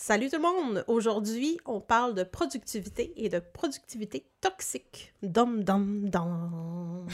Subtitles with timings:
[0.00, 0.84] Salut tout le monde!
[0.86, 5.12] Aujourd'hui, on parle de productivité et de productivité toxique.
[5.24, 7.08] Dom, dom, dom.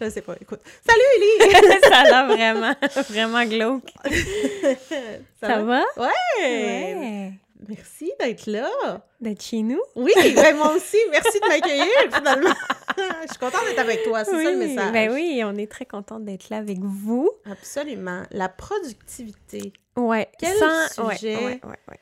[0.01, 0.59] Je sais pas, écoute.
[0.85, 1.39] Salut Ellie!
[1.89, 2.75] ça a l'air vraiment,
[3.09, 3.93] vraiment glauque.
[5.39, 5.85] Ça, va?
[5.95, 6.11] Ouais!
[6.41, 7.31] Ouais.
[7.67, 8.69] Merci d'être là.
[9.21, 9.81] D'être chez nous?
[9.95, 12.53] Oui, ben moi aussi, merci de m'accueillir finalement.
[12.97, 14.91] Je suis contente d'être avec toi, c'est ça le message.
[14.93, 17.29] Ben oui, on est très contente d'être là avec vous.
[17.49, 18.23] Absolument.
[18.31, 19.73] La productivité.
[19.95, 20.29] Ouais.
[20.39, 21.35] Quel sans- sujet.
[21.37, 21.99] ouais, ouais, ouais.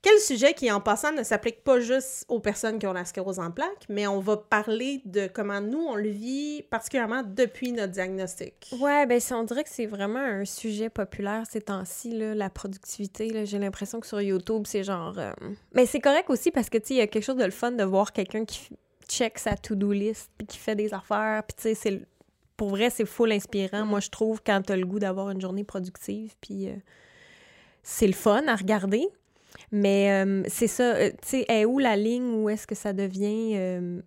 [0.00, 3.40] Quel sujet qui, en passant, ne s'applique pas juste aux personnes qui ont la sclérose
[3.40, 7.92] en plaques, mais on va parler de comment nous, on le vit, particulièrement depuis notre
[7.92, 8.72] diagnostic?
[8.80, 13.44] Ouais, ben on dirait que c'est vraiment un sujet populaire ces temps-ci, la productivité.
[13.44, 15.18] J'ai l'impression que sur YouTube, c'est genre...
[15.18, 15.32] euh,
[15.72, 17.50] Mais c'est correct aussi parce que, tu sais, il y a quelque chose de le
[17.50, 18.68] fun de voir quelqu'un qui
[19.08, 22.02] check sa to-do list, puis qui fait des affaires, puis tu sais, c'est...
[22.56, 25.64] Pour vrai, c'est full inspirant, moi, je trouve, quand t'as le goût d'avoir une journée
[25.64, 26.68] productive, puis...
[26.68, 26.76] euh,
[27.82, 29.08] C'est le fun à regarder.
[29.70, 32.92] Mais euh, c'est ça, euh, tu sais, est où la ligne où est-ce que ça
[32.92, 33.52] devient...
[33.56, 34.00] euh,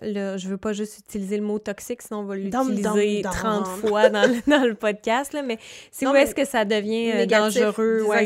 [0.00, 3.30] Là, je veux pas juste utiliser le mot toxique, sinon on va l'utiliser dum, dum.
[3.32, 5.58] 30 fois dans le, dans le podcast, là, mais
[5.90, 8.24] c'est où est-ce que ça devient euh, négatif, dangereux, ouais,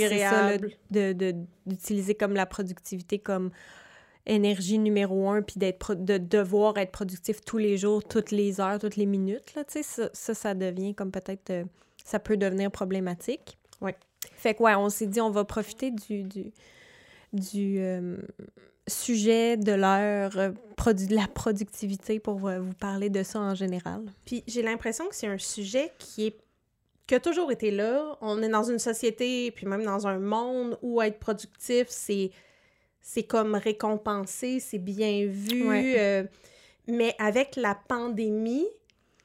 [0.93, 1.35] de- de-
[1.67, 3.51] d'utiliser comme la productivité comme
[4.27, 8.79] énergie numéro un, puis d'être de devoir être productif tous les jours, toutes les heures,
[8.79, 11.65] toutes les minutes, là, tu sais, ça, ça, ça devient comme peut-être,
[12.05, 13.59] ça peut devenir problématique.
[13.81, 13.97] Ouais.
[14.37, 16.53] Fait que, ouais, on s'est dit, on va profiter du, du,
[17.33, 18.17] du euh,
[18.87, 23.55] sujet de l'heure, euh, produ- de la productivité pour euh, vous parler de ça en
[23.55, 24.03] général.
[24.25, 26.37] Puis j'ai l'impression que c'est un sujet qui est
[27.07, 28.17] qui a toujours été là.
[28.23, 32.31] On est dans une société, puis même dans un monde où être productif, c'est
[33.03, 35.69] c'est comme récompensé, c'est bien vu.
[35.69, 35.95] Ouais.
[35.99, 36.25] euh,
[36.87, 38.67] mais avec la pandémie,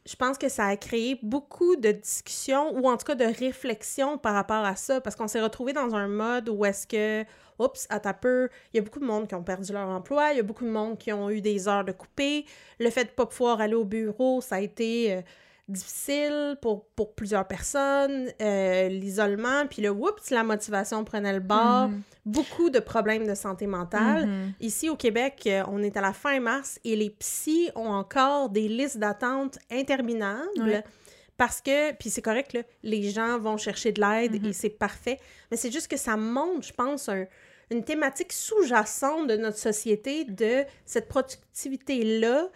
[0.10, 4.18] je pense que ça a créé beaucoup de discussions ou en tout cas de réflexions
[4.18, 7.24] par rapport à ça parce qu'on s'est retrouvé dans un mode où est-ce que
[7.60, 10.38] oups, à ta il y a beaucoup de monde qui ont perdu leur emploi, il
[10.38, 12.46] y a beaucoup de monde qui ont eu des heures de coupé.
[12.80, 15.22] Le fait de pas pouvoir aller au bureau, ça a été euh,
[15.70, 18.30] difficile pour, pour plusieurs personnes.
[18.42, 21.88] Euh, L'isolement, puis le oups, la motivation prenait le bord.
[21.90, 22.02] Mhm.
[22.26, 24.28] Beaucoup de problèmes de santé mentale.
[24.28, 24.54] Mhm.
[24.60, 28.50] Ici au Québec, euh, on est à la fin mars et les psys ont encore
[28.50, 30.48] des listes d'attente interminables.
[30.62, 30.84] Ouais.
[31.38, 34.50] Parce que, puis c'est correct, là, les gens vont chercher de l'aide Mhm.
[34.50, 35.20] et c'est parfait.
[35.50, 37.26] Mais c'est juste que ça montre, je pense, un-
[37.72, 42.50] une thématique sous-jacente de notre société de cette productivité-là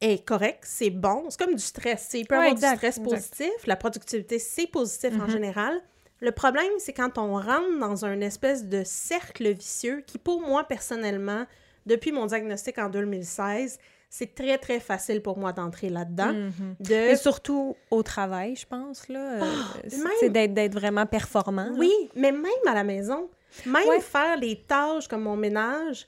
[0.00, 1.24] est correcte, c'est bon.
[1.28, 2.10] C'est comme du stress.
[2.14, 3.10] Il peut y Ouais, avoir exact, du stress exact.
[3.10, 3.66] positif.
[3.66, 5.30] La productivité, c'est positif en Mhm.
[5.30, 5.80] général.
[6.20, 10.64] Le problème, c'est quand on rentre dans un espèce de cercle vicieux qui, pour moi,
[10.64, 11.44] personnellement,
[11.86, 13.78] depuis mon diagnostic en 2016,
[14.10, 16.32] c'est très, très facile pour moi d'entrer là-dedans.
[16.32, 16.76] Mhm.
[16.80, 16.94] De...
[17.12, 19.42] Et surtout au travail, je pense, là.
[19.42, 19.52] euh,
[19.88, 21.64] c'est- même- d'être vraiment performant.
[21.66, 21.76] là.
[21.78, 23.30] Oui, mais même à la maison,
[23.66, 24.00] même Ouais.
[24.00, 26.06] faire les tâches comme mon ménage,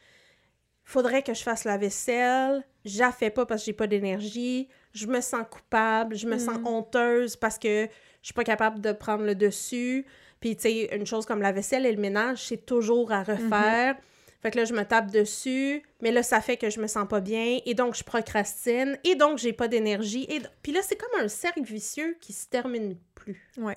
[0.84, 5.06] faudrait que je fasse la vaisselle, je fais pas parce que j'ai pas d'énergie, je
[5.06, 6.66] me sens coupable, je me sens Mm.
[6.66, 7.86] honteuse parce que
[8.20, 10.04] je suis pas capable de prendre le dessus.
[10.40, 13.96] Puis, tu sais, une chose comme la vaisselle et le ménage, c'est toujours à refaire.
[14.42, 17.06] Fait que là, je me tape dessus, mais là, ça fait que je me sens
[17.08, 20.26] pas bien, et donc je procrastine, et donc j'ai pas d'énergie.
[20.28, 20.40] Et...
[20.64, 23.48] Puis là, c'est comme un cercle vicieux qui se termine plus.
[23.56, 23.76] Ouais.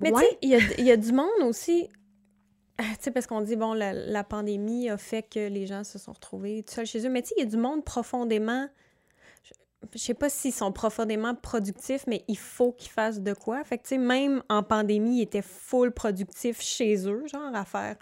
[0.00, 0.22] Mais Ouais.
[0.22, 1.88] tu sais, il y a, il y a du monde aussi.
[2.78, 5.84] Ah, Tu sais, parce qu'on dit, bon, la, la pandémie a fait que les gens
[5.84, 7.10] se sont retrouvés tout seuls chez eux.
[7.10, 8.68] Mais tu sais, il y a du monde profondément.
[9.92, 13.62] Je, sais pas s'ils sont profondément productifs, mais il faut qu'ils fassent de quoi.
[13.64, 17.64] Fait que, tu sais, même en pandémie, ils étaient full productifs chez eux, genre à
[17.64, 17.96] faire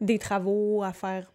[0.00, 1.32] des travaux, à faire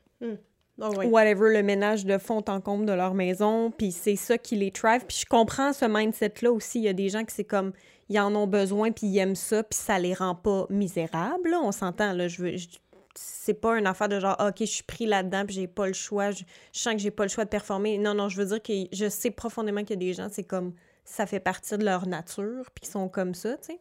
[0.81, 1.07] Ah ouais.
[1.07, 4.71] whatever, le ménage de fond en comble de leur maison, puis c'est ça qui les
[4.71, 5.05] drive.
[5.05, 6.79] Puis je comprends ce mindset-là aussi.
[6.79, 7.71] Il y a des gens qui c'est comme,
[8.09, 11.59] ils en ont besoin, puis ils aiment ça, puis ça les rend pas misérables, là.
[11.63, 12.27] On s'entend, là.
[12.27, 12.57] Je veux...
[12.57, 12.67] je-
[13.15, 15.93] C'est pas une affaire de genre, OK, je suis pris là-dedans, puis j'ai pas le
[15.93, 17.97] choix, je, je sens que j'ai pas le choix de performer.
[17.97, 20.43] Non, non, je veux dire que je sais profondément qu'il y a des gens, c'est
[20.43, 20.73] comme,
[21.03, 23.79] ça fait partie de leur nature, puis qu'ils sont comme ça, tu sais.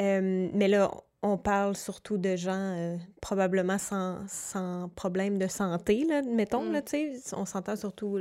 [0.00, 0.90] Euh, mais là,
[1.22, 6.72] on parle surtout de gens euh, probablement sans, sans problème de santé, là, mettons, Mm.
[6.72, 7.34] là, tu sais.
[7.36, 8.18] On s'entend surtout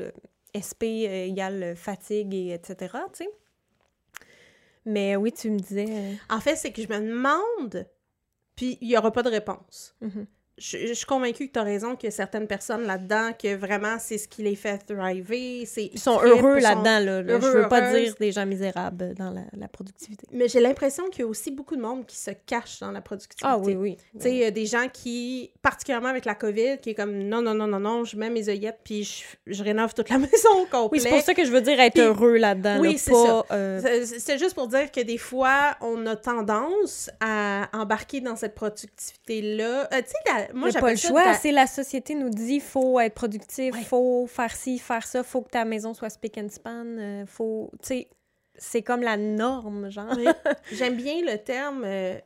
[0.53, 2.75] SP euh, égale fatigue, et etc.,
[3.13, 3.29] tu sais.
[4.85, 5.85] Mais oui, tu me disais...
[5.89, 7.85] euh, En fait, c'est que je me demande,
[8.55, 9.95] puis il n'y aura pas de réponse.
[10.01, 10.25] mhm.
[10.59, 14.17] Je, je suis convaincue que tu as raison a certaines personnes là-dedans que vraiment c'est
[14.17, 15.67] ce qui les fait thriver.
[15.77, 17.21] Ils sont heureux là-dedans, là.
[17.21, 17.39] là.
[17.39, 20.27] Je veux pas dire des gens misérables dans la, la productivité.
[20.31, 23.01] Mais j'ai l'impression qu'il y a aussi beaucoup de monde qui se cache dans la
[23.01, 23.45] productivité.
[23.47, 23.97] Ah oui, oui.
[24.15, 27.13] Tu sais, il y a des gens qui, particulièrement avec la COVID, qui est comme
[27.23, 30.17] non, non, non, non, non, je mets mes œillettes puis je, je rénove toute la
[30.19, 30.89] maison au complet.
[30.91, 32.79] Oui, c'est pour ça que je veux dire être Puis- heureux là-dedans.
[32.79, 36.15] Oui, là, c'est pas, euh, C'est- C'est juste pour dire que des fois, on a
[36.15, 39.89] tendance à embarquer dans cette productivité-là.
[39.94, 41.33] Euh, tu sais, la- moi, a pas le choix.
[41.35, 43.81] C'est la société nous dit faut être productif, Ouais.
[43.83, 47.69] faut faire ci, faire ça, faut que ta maison soit spick and span, euh, faut,
[47.81, 48.09] tu sais,
[48.55, 50.13] c'est comme la norme, genre.
[50.17, 50.25] Oui.
[50.71, 52.17] J'aime bien le terme, euh,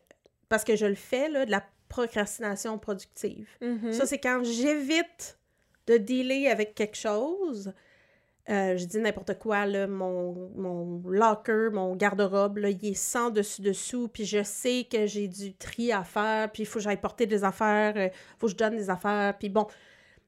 [0.49, 3.47] parce que je le fais, là, de la procrastination productive.
[3.61, 3.93] Mhm.
[3.93, 5.37] Ça, c'est quand j'évite
[5.87, 7.71] de dealer avec quelque chose.
[8.49, 14.09] Euh, je dis n'importe quoi, là, mon, mon locker, mon garde-robe, il est sans dessus-dessous,
[14.09, 17.25] puis je sais que j'ai du tri à faire, puis il faut que j'aille porter
[17.25, 19.65] des affaires, il faut que je donne des affaires, puis bon.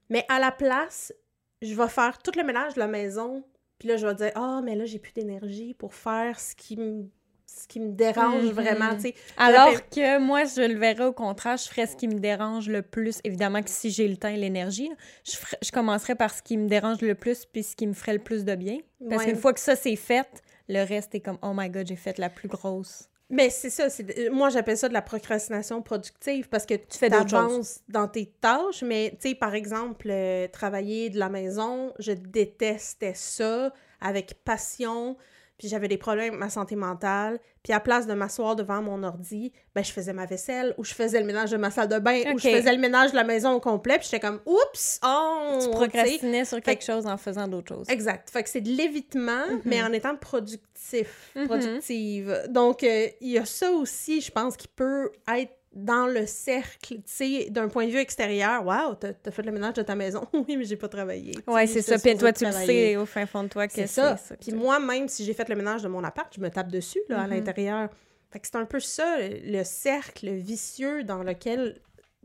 [0.10, 1.14] Mais à la place,
[1.62, 3.44] je vais faire tout le ménage de la maison,
[3.80, 6.78] puis là, je vais dire «Ah, mais là, j'ai plus d'énergie pour faire ce qui
[6.78, 7.10] me,
[7.48, 8.52] ce qui me dérange Mhm.
[8.52, 12.08] vraiment, tu sais.» Alors que moi, je le verrais au contraire, je ferais ce qui
[12.08, 13.20] me dérange le plus.
[13.24, 14.90] Évidemment que si j'ai le temps et l'énergie,
[15.24, 17.94] je, ferais- je commencerais par ce qui me dérange le plus puis ce qui me
[17.94, 18.78] ferait le plus de bien.
[19.10, 19.32] Parce Ouais.
[19.32, 20.28] qu'une fois que ça c'est fait,
[20.70, 23.10] le reste est comme oh my god, j'ai fait la plus grosse.
[23.28, 26.98] Mais c'est ça, c'est euh, moi j'appelle ça de la procrastination productive parce que tu
[27.00, 31.92] fais avances dans tes tâches, mais tu sais, par exemple, euh, travailler de la maison,
[31.98, 35.18] je détestais ça avec passion,
[35.58, 39.02] puis j'avais des problèmes avec ma santé mentale, puis à place de m'asseoir devant mon
[39.04, 41.98] ordi, ben je faisais ma vaisselle, ou je faisais le ménage de ma salle de
[42.00, 45.00] bain, ou je faisais le ménage de la maison au complet, puis j'étais comme «Oups!
[45.04, 47.90] Oh!» Tu procrastinais sur Fait quelque chose en faisant d'autres choses.
[47.90, 48.30] Exact.
[48.30, 49.62] Fait que c'est de l'évitement, Mhm.
[49.66, 51.46] mais en étant productif, Mhm.
[51.48, 52.44] productive.
[52.50, 56.96] Donc, euh, il y a ça aussi, je pense, qui peut être dans le cercle,
[56.96, 58.66] tu sais, d'un point de vue extérieur.
[58.66, 60.26] Waouh, t'as as fait le ménage de ta maison.
[60.34, 61.34] oui, mais j'ai pas travaillé.
[61.48, 62.00] Ouais, c'est ça.
[62.00, 62.92] Puis toi, tu le travailler.
[62.94, 64.18] sais au fin fond de toi que C'est ça.
[64.40, 67.02] Puis moi, même si j'ai fait le ménage de mon appart, je me tape dessus,
[67.10, 67.34] là, à Mhm.
[67.34, 67.90] l'intérieur.
[68.32, 71.80] Fait que c'est un peu ça, le cercle vicieux dans lequel,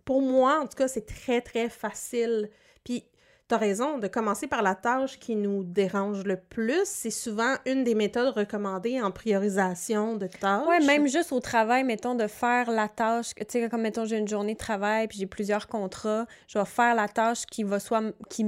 [0.04, 2.50] pour moi, en tout cas, c'est très, très facile.
[2.84, 3.04] Puis,
[3.50, 7.82] t'as raison, de commencer par la tâche qui nous dérange le plus, c'est souvent une
[7.82, 10.68] des méthodes recommandées en priorisation de tâches.
[10.68, 14.18] Ouais, même juste au travail, mettons, de faire la tâche, tu sais, comme mettons, j'ai
[14.18, 17.80] une journée de travail, puis j'ai plusieurs contrats, je vais faire la tâche qui va
[17.80, 18.46] soit, qui,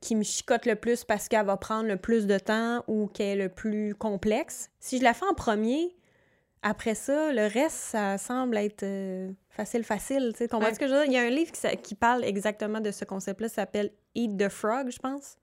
[0.00, 3.40] qui me chicote le plus parce qu'elle va prendre le plus de temps ou qu'elle
[3.40, 4.70] est le plus complexe.
[4.78, 5.96] Si je la fais en premier,
[6.64, 10.74] après ça, le reste, ça semble être euh, facile, facile, tu sais, comprends Ouais.
[10.74, 11.06] ce que je veux dire?
[11.06, 14.48] Il y a un livre qui, parle exactement de ce concept-là, ça s'appelle Eat the
[14.48, 15.36] Frog, je pense.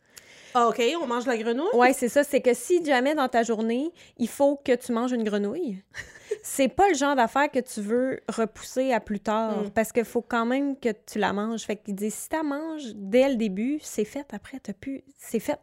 [0.55, 1.69] Ah, OK, on mange la grenouille?
[1.73, 2.23] Ouais, c'est ça.
[2.23, 5.83] C'est que si jamais dans ta journée, il faut que tu manges une grenouille,
[6.43, 9.65] c'est pas le genre d'affaire que tu veux repousser à plus tard.
[9.65, 9.69] Mm.
[9.69, 11.61] Parce qu'il faut quand même que tu la manges.
[11.61, 14.25] Fait qu'il dit si tu la manges dès le début, c'est fait.
[14.33, 15.03] Après, t'as plus.
[15.19, 15.59] C'est fait.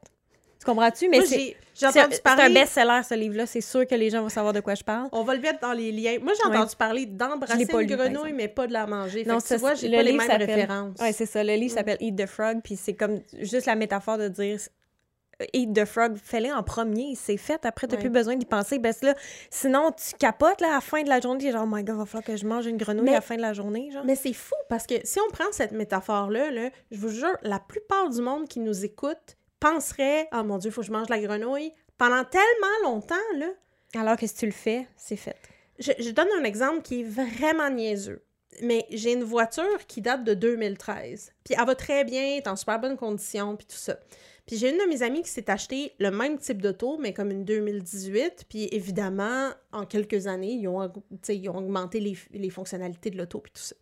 [0.58, 1.08] Tu comprends-tu?
[1.08, 1.56] Mais c'est.
[1.78, 3.46] j'ai entendu c'est un best-seller, ce livre-là.
[3.46, 5.08] C'est sûr que les gens vont savoir de quoi je parle.
[5.12, 6.16] On va le mettre dans les liens.
[6.20, 6.56] Moi, j'ai Ouais.
[6.56, 9.22] entendu parler d'embrasser une grenouille, mais pas de la manger.
[9.24, 10.98] Fait Non, que tu vois, j'ai le pas les mêmes références.
[11.00, 11.44] Ouais, c'est ça.
[11.44, 11.76] Le livre Mm.
[11.76, 14.58] s'appelle Eat the Frog, puis c'est comme juste la métaphore de dire
[15.52, 17.64] Eat the Frog, fais-le en premier, c'est fait.
[17.64, 18.00] Après, t'as Ouais.
[18.00, 18.80] plus besoin d'y penser.
[18.80, 19.14] Ben, c'est là,
[19.50, 21.44] sinon, tu capotes là, à la fin de la journée.
[21.44, 23.20] T'es genre, oh my god, va falloir que je mange une grenouille Mais- à la
[23.20, 23.88] fin de la journée.
[23.92, 24.02] Genre.
[24.04, 27.60] Mais c'est fou parce que si on prend cette métaphore-là, là, je vous jure, la
[27.60, 31.08] plupart du monde qui nous écoute penserait Oh mon Dieu, il faut que je mange
[31.08, 33.14] la grenouille pendant tellement longtemps.
[33.36, 33.48] Là.
[33.94, 35.36] Alors que si tu le fais, c'est fait.
[35.78, 38.24] Je, je donne un exemple qui est vraiment niaiseux.
[38.62, 41.32] Mais j'ai une voiture qui date de 2013.
[41.44, 43.98] Puis elle va très bien, elle est en super bonne condition, puis tout ça.
[44.46, 47.30] Puis j'ai une de mes amies qui s'est acheté le même type d'auto, mais comme
[47.30, 48.46] une 2018.
[48.48, 50.90] Puis évidemment, en quelques années, ils ont,
[51.28, 53.76] ils ont augmenté les, les fonctionnalités de l'auto, puis tout ça.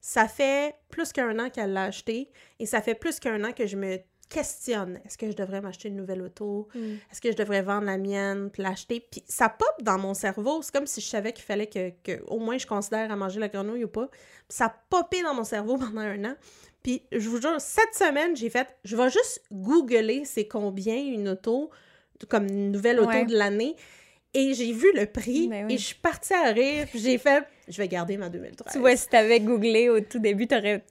[0.00, 3.66] Ça fait plus qu'un an qu'elle l'a acheté, et ça fait plus qu'un an que
[3.66, 3.98] je me
[4.30, 5.00] questionne.
[5.04, 6.68] Est-ce que je devrais m'acheter une nouvelle auto?
[6.74, 9.00] Est-ce que je devrais vendre la mienne puis l'acheter?
[9.10, 10.62] Puis ça pop dans mon cerveau.
[10.62, 13.40] C'est comme si je savais qu'il fallait que, que au moins je considère à manger
[13.40, 14.08] la grenouille ou pas.
[14.08, 16.34] Puis ça a popé dans mon cerveau pendant un an.
[16.82, 21.28] Puis je vous jure, cette semaine, j'ai fait, je vais juste googler c'est combien une
[21.28, 21.70] auto,
[22.28, 23.26] comme une nouvelle auto Ouais.
[23.26, 23.76] de l'année.
[24.32, 25.74] Et j'ai vu le prix Ben oui.
[25.74, 26.86] et je suis partie à rire.
[26.94, 28.72] J'ai fait, je vais garder ma 2013.
[28.72, 30.84] Tu vois, si t'avais googlé au tout début, t'aurais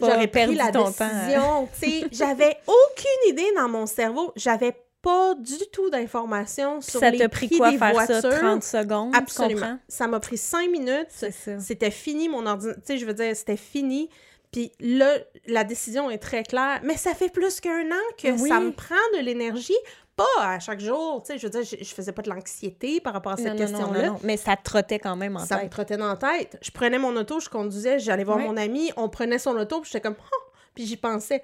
[0.00, 1.68] J'aurais perdu la ton à- décision.
[1.74, 2.04] sais.
[2.12, 4.32] J'avais aucune idée dans mon cerveau.
[4.36, 8.20] J'avais pas du tout d'informations sur ça les t'a pris prix quoi des faire voitures.
[8.20, 8.30] ça?
[8.38, 9.14] 30 secondes?
[9.16, 9.60] Absolument.
[9.60, 9.78] comprends?
[9.88, 11.08] Ça m'a pris cinq minutes.
[11.08, 11.58] C'est ça.
[11.58, 12.80] C'était fini mon ordinateur.
[12.86, 14.08] Tu sais, je veux dire, c'était fini.
[14.52, 15.14] Puis là,
[15.46, 16.80] la décision est très claire.
[16.84, 18.48] Mais ça fait plus qu'un an que Oui.
[18.48, 19.74] ça me prend de l'énergie
[20.16, 21.22] pas à chaque jour.
[21.24, 23.56] Tu sais, je veux dire, je, je faisais pas de l'anxiété par rapport à cette
[23.56, 24.16] question-là.
[24.24, 25.70] Mais ça trottait quand même en Ça me tête.
[25.70, 26.58] trottait dans la tête.
[26.62, 29.90] Je prenais mon auto, je conduisais, j'allais voir mon ami, on prenait son auto, puis
[29.92, 30.50] j'étais comme, oh!
[30.74, 31.42] puis j'y pensais.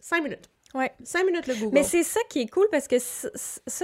[0.00, 0.48] Cinq minutes.
[0.74, 0.90] Ouais.
[1.04, 1.74] Cinq minutes le Google.
[1.74, 3.28] Mais c'est ça qui est cool parce que ça,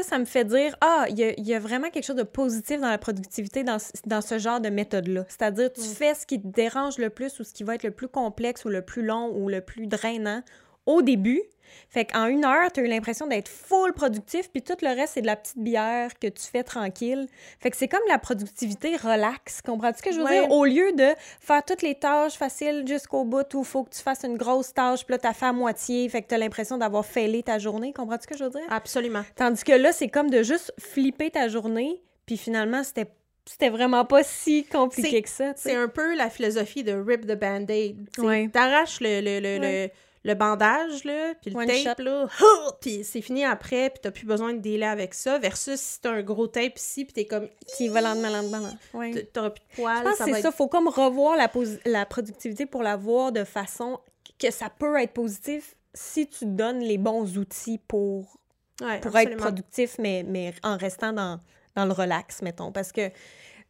[0.02, 2.23] ça me fait dire Ah, il y a, il y a vraiment quelque chose de
[2.23, 5.26] positif dans la productivité dans, ce- dans ce genre de méthode-là.
[5.28, 5.85] C'est-à-dire, tu Mm.
[5.85, 8.64] fais ce qui te dérange le plus ou ce qui va être le plus complexe
[8.64, 10.43] ou le plus long ou le plus drainant
[10.88, 11.42] au début.
[11.90, 15.14] Fait qu'en une heure, tu as eu l'impression d'être full productif, puis tout le reste,
[15.14, 17.26] c'est de la petite bière que tu fais tranquille.
[17.61, 19.62] Fait que c'est comme la productivité relax.
[19.62, 20.40] Comprends-tu ce que je veux Ouais.
[20.40, 20.50] dire?
[20.50, 21.09] Au lieu de
[21.40, 24.75] faire toutes les tâches faciles jusqu'au bout où il faut que tu fasses une grosse
[24.75, 27.95] tâche, puis là, t'as fait à moitié, fait que t'as l'impression d'avoir failé ta journée.
[27.95, 28.66] Comprends-tu ce que je veux dire?
[28.71, 29.23] Absolument.
[29.37, 33.07] Tandis que là, c'est comme de juste flipper ta journée, puis finalement, c'était
[33.47, 37.33] c'était vraiment pas si compliqué que ça, C'est un peu la philosophie de rip the
[37.35, 37.97] band-aid.
[38.18, 38.50] Ouais.
[38.52, 39.85] T'arraches le, le, le, Ouais.
[39.87, 39.90] le,
[40.25, 42.02] le bandage, là, puis le One tape, shot.
[42.02, 42.26] là,
[42.80, 46.10] puis c'est fini après, puis t'as plus besoin de délai avec ça, versus si t'as
[46.12, 47.48] un gros tape ici, puis t'es comme,
[47.80, 48.68] il va lentement, lentement.
[48.94, 49.25] Ouais.
[49.32, 50.52] t'auras plus de poils, Je pense que c'est être ça.
[50.52, 51.50] Faut comme revoir la,
[51.87, 54.00] la productivité pour la voir de façon
[54.38, 58.38] que ça peut être positif si tu donnes les bons outils pour,
[58.80, 61.40] Ouais, pour être productif, mais, mais en restant dans,
[61.75, 62.70] dans le relax, mettons.
[62.70, 63.10] Parce que,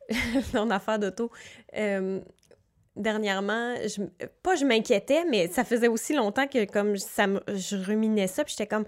[0.54, 1.30] en affaire d'auto,
[1.76, 2.20] euh,
[2.98, 4.02] dernièrement, je,
[4.42, 8.54] pas je m'inquiétais, mais ça faisait aussi longtemps que comme ça je ruminais ça, puis
[8.56, 8.84] j'étais comme...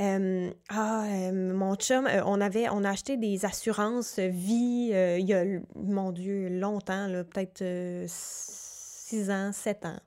[0.00, 5.18] euh, ah, euh, mon chum, euh, on avait, on a acheté des assurances vie euh,
[5.18, 9.98] il y a, mon Dieu, longtemps, là, peut-être euh, six ans, sept ans.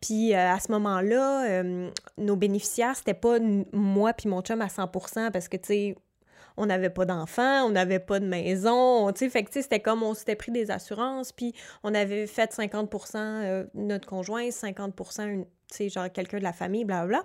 [0.00, 3.38] Puis euh, à ce moment-là, euh, nos bénéficiaires, c'était pas
[3.72, 5.96] moi puis mon chum à 100% parce que, tu sais,
[6.56, 10.02] on n'avait pas d'enfants, on n'avait pas de maison, tu sais, fait que, c'était comme
[10.02, 15.44] on s'était pris des assurances, puis on avait fait 50% euh, notre conjoint, 50 une-
[15.44, 17.24] tu sais, genre quelqu'un de la famille, blablabla.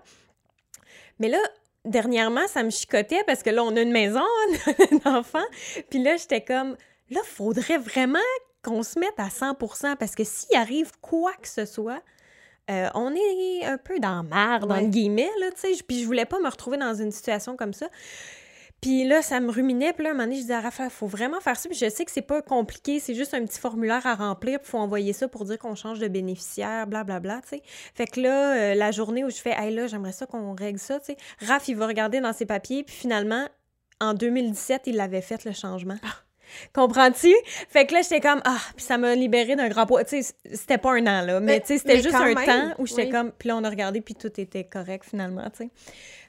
[1.20, 1.40] Mais là,
[1.86, 4.22] dernièrement, ça me chicotait parce que là, on a une maison,
[4.68, 5.44] on a un enfant,
[5.90, 6.76] puis là, j'étais comme,
[7.10, 8.20] là, faudrait vraiment
[8.64, 12.02] qu'on se mette à 100% parce que s'il arrive quoi que ce soit,
[12.70, 14.80] euh, on est un peu dans marre, Ouais.
[14.80, 15.84] entre guillemets, là, tu sais.
[15.88, 17.88] Puis je voulais pas me retrouver dans une situation comme ça.
[18.82, 19.94] Puis là, ça me ruminait.
[19.94, 21.68] Puis là, un moment donné, je disais à Raphaël, faut vraiment faire ça.
[21.68, 24.60] Puis je sais que c'est pas compliqué, c'est juste un petit formulaire à remplir.
[24.60, 27.64] Puis faut envoyer ça pour dire qu'on change de bénéficiaire, blablabla, tu sais.
[27.96, 30.80] Fait que là, euh, la journée où je fais, hey là, j'aimerais ça qu'on règle
[30.80, 31.18] ça, tu sais.
[31.46, 32.84] Raph, il va regarder dans ses papiers.
[32.84, 33.48] Puis finalement,
[34.00, 35.98] en 2017, il avait fait le changement.
[36.74, 37.34] Comprends-tu?
[37.70, 40.04] Fait que là, j'étais comme, ah, puis ça m'a libéré d'un grand poids.
[40.04, 42.46] Tu sais, c'était pas un an, là, mais, Mais- tu sais, c'était juste un même,
[42.46, 43.10] temps où j'étais oui.
[43.10, 45.70] comme, puis là, on a regardé, puis tout était correct finalement, tu sais.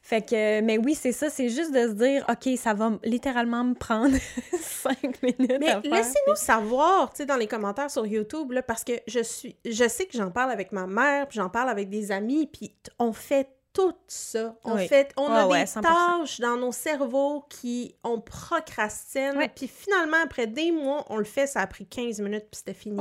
[0.03, 3.63] Fait que, mais oui, c'est ça, c'est juste de se dire, OK, ça va littéralement
[3.63, 4.17] me prendre
[4.59, 8.93] cinq minutes Mais laissez-nous savoir, tu sais, dans les commentaires sur YouTube, là, parce que
[9.07, 12.11] je suis, je sais que j'en parle avec ma mère, puis j'en parle avec des
[12.11, 13.49] amis, puis on fait
[13.79, 14.57] tout ça.
[14.65, 14.89] Oui.
[14.89, 15.83] fait, on a Ah ouais, des 100%.
[15.83, 21.47] tâches dans nos cerveaux qui, on procrastine, puis finalement, après des mois, on le fait,
[21.47, 23.01] ça a pris 15 minutes, puis c'était fini.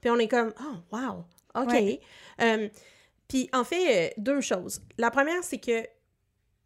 [0.00, 1.24] Puis on est comme, oh, wow,
[1.62, 1.74] OK.
[2.40, 2.68] Euh,
[3.28, 4.80] puis en fait, euh, deux choses.
[4.98, 5.86] La première, c'est que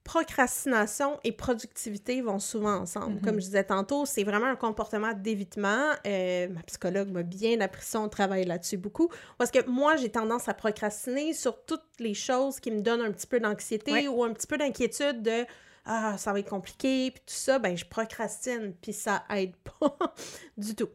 [0.08, 3.16] procrastination et productivité vont souvent ensemble.
[3.16, 3.20] Mhm.
[3.20, 5.92] Comme je disais tantôt, c'est vraiment un comportement d'évitement.
[6.06, 9.10] Euh, ma psychologue m'a bien appris ça, on travaille là-dessus beaucoup.
[9.36, 13.12] Parce que moi, j'ai tendance à procrastiner sur toutes les choses qui me donnent un
[13.12, 14.08] petit peu d'anxiété Ouais.
[14.08, 15.44] ou un petit peu d'inquiétude de
[15.84, 20.14] ah, ça va être compliqué, puis tout ça, ben je procrastine, puis ça aide pas
[20.56, 20.88] du tout.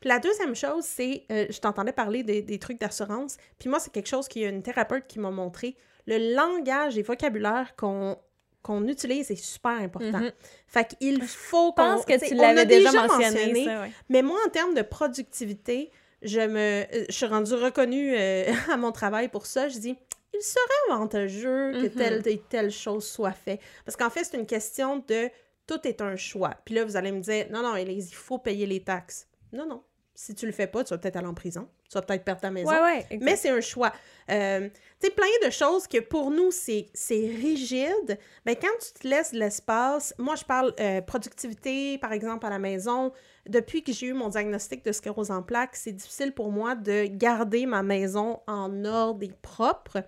[0.00, 3.80] Puis la deuxième chose, c'est, euh, je t'entendais parler des, des trucs d'assurance, puis moi,
[3.80, 5.76] c'est quelque chose qu'il y a une thérapeute qui m'a montré.
[6.06, 8.18] Le langage et vocabulaire qu'on
[8.62, 10.20] qu'on utilise est super important.
[10.20, 10.32] Mhm.
[10.66, 13.90] Fait qu'il faut Je pense qu'on- que tu l'avais déjà, mentionné, ça, ouais.
[14.08, 15.90] mais moi, en termes de productivité,
[16.22, 19.68] je me, euh, je suis rendue reconnue euh, à mon travail pour ça.
[19.68, 19.96] Je dis,
[20.34, 21.90] il serait avantageux que Mhm.
[21.90, 23.58] telle et telle chose soit fait.
[23.84, 25.28] Parce qu'en fait, c'est une question de
[25.66, 26.54] tout est un choix.
[26.64, 29.26] Puis là, vous allez me dire, non, non, Élise, il faut payer les taxes.
[29.52, 29.82] Non, non.
[30.14, 31.68] Si tu le fais pas, tu vas peut-être aller en prison.
[31.88, 32.68] Tu vas peut-être perdre ta maison.
[32.70, 33.18] Ouais, ouais.
[33.20, 33.92] Mais c'est un choix.
[34.30, 34.68] Euh,
[35.00, 38.18] tu sais, plein de choses que pour nous, c'est rigide.
[38.44, 42.50] Mais quand tu te laisses de l'espace, moi, je parle euh, productivité, par exemple, à
[42.50, 43.12] la maison.
[43.48, 47.06] Depuis que j'ai eu mon diagnostic de sclérose en plaques, c'est difficile pour moi de
[47.06, 50.04] garder ma maison en ordre et propre.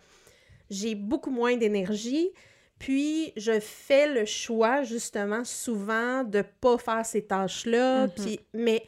[0.68, 2.30] J'ai beaucoup moins d'énergie.
[2.78, 8.06] Puis, je fais le choix, justement, souvent, de pas faire ces tâches-là.
[8.06, 8.12] Mhm.
[8.14, 8.82] Puis, mais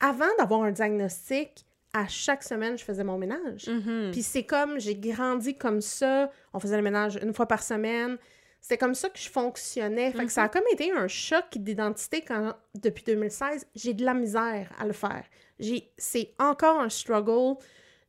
[0.00, 3.68] avant d'avoir un diagnostic, à chaque semaine, je faisais mon ménage.
[3.68, 4.10] Mhm.
[4.10, 6.30] Puis c'est comme, j'ai grandi comme ça.
[6.52, 8.18] On faisait le ménage une fois par semaine.
[8.60, 10.10] C'est comme ça que je fonctionnais.
[10.10, 14.14] Fait que ça a comme été un choc d'identité quand, depuis 2016, j'ai de la
[14.14, 15.24] misère à le faire.
[15.60, 17.58] J'ai, c'est encore un struggle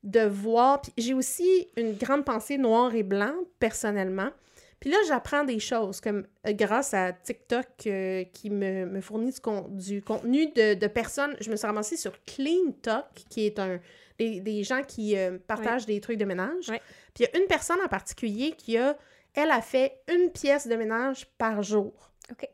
[0.03, 0.81] de voir.
[0.81, 4.29] Puis j'ai aussi une grande pensée noir et blanc, personnellement.
[4.79, 9.31] Puis là, j'apprends des choses, comme euh, grâce à TikTok euh, qui me, me fournit
[9.31, 11.35] du, con- du contenu de, de personnes.
[11.39, 13.79] Je me suis ramassée sur Clean Talk, qui est un
[14.19, 16.67] des, des gens qui euh, partagent des trucs de ménage.
[16.67, 16.79] Puis
[17.19, 18.95] il y a une personne en particulier qui a,
[19.33, 22.11] elle a fait une pièce de ménage par jour.
[22.31, 22.47] OK.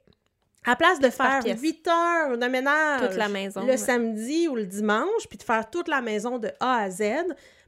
[0.65, 1.59] À place de faire pièce.
[1.59, 3.61] 8 heures de ménage Toute la maison.
[3.61, 3.77] le ouais.
[3.77, 7.01] samedi ou le dimanche, puis de faire toute la maison de A à Z,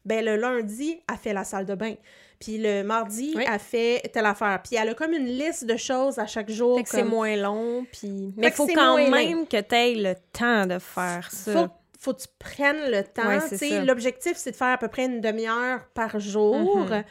[0.06, 1.96] ben le lundi, elle fait la salle de bain.
[2.44, 3.46] Puis le mardi, Oui.
[3.50, 4.60] elle fait telle affaire.
[4.64, 6.78] Puis elle a comme une liste de choses à chaque jour.
[6.78, 8.34] Fait que c'est moins long, puis...
[8.36, 11.54] Mais que faut quand même que tu aies le temps de faire ça.
[11.54, 11.68] Faut,
[12.00, 13.28] faut que tu prennes le temps.
[13.28, 13.86] Ouais.
[13.86, 16.80] L'objectif, c'est de faire à peu près une demi-heure par jour.
[16.80, 17.04] Mhm.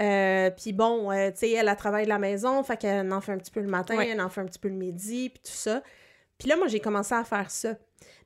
[0.00, 3.20] Euh, puis bon, euh, tu sais, elle, elle travaille de la maison, fait qu'elle en
[3.20, 4.08] fait un petit peu le matin, Ouais.
[4.08, 5.82] elle en fait un petit peu le midi, puis tout ça.
[6.38, 7.74] Puis là, moi, j'ai commencé à faire ça.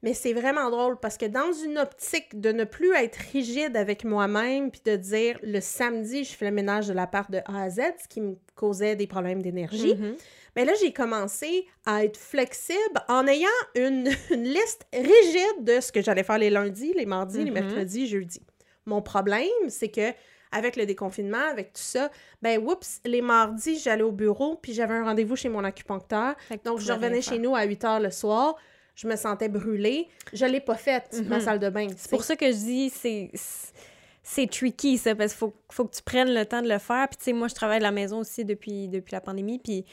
[0.02, 4.04] Mais c'est vraiment drôle parce que dans une optique de ne plus être rigide avec
[4.04, 7.62] moi-même, puis de dire le samedi, je fais le ménage de la part de A
[7.62, 9.94] à Z, ce qui me causait des problèmes d'énergie.
[9.94, 10.14] Mhm.
[10.56, 15.90] Mais là, j'ai commencé à être flexible en ayant une, une liste rigide de ce
[15.90, 17.54] que j'allais faire les lundis, les mardis, les Mhm.
[17.54, 18.42] mercredis, jeudis.
[18.86, 20.12] Mon problème, c'est que
[20.52, 24.94] avec le déconfinement, avec tout ça, ben oups, les mardis, j'allais au bureau, puis j'avais
[24.94, 26.36] un rendez-vous chez mon acupuncteur.
[26.64, 28.54] Donc, je revenais chez nous à 8 heures le soir.
[28.94, 30.06] Je me sentais brûlée.
[30.32, 31.44] Je l'ai pas faite, ma Mhm.
[31.44, 31.88] salle de bain.
[31.96, 33.30] C'est pour ça que je dis, c'est...
[34.26, 37.06] C'est tricky, ça, parce qu'il faut, faut que tu prennes le temps de le faire.
[37.10, 39.58] Puis, tu sais, moi, je travaille à la maison aussi depuis, depuis la pandémie.
[39.58, 39.84] Puis,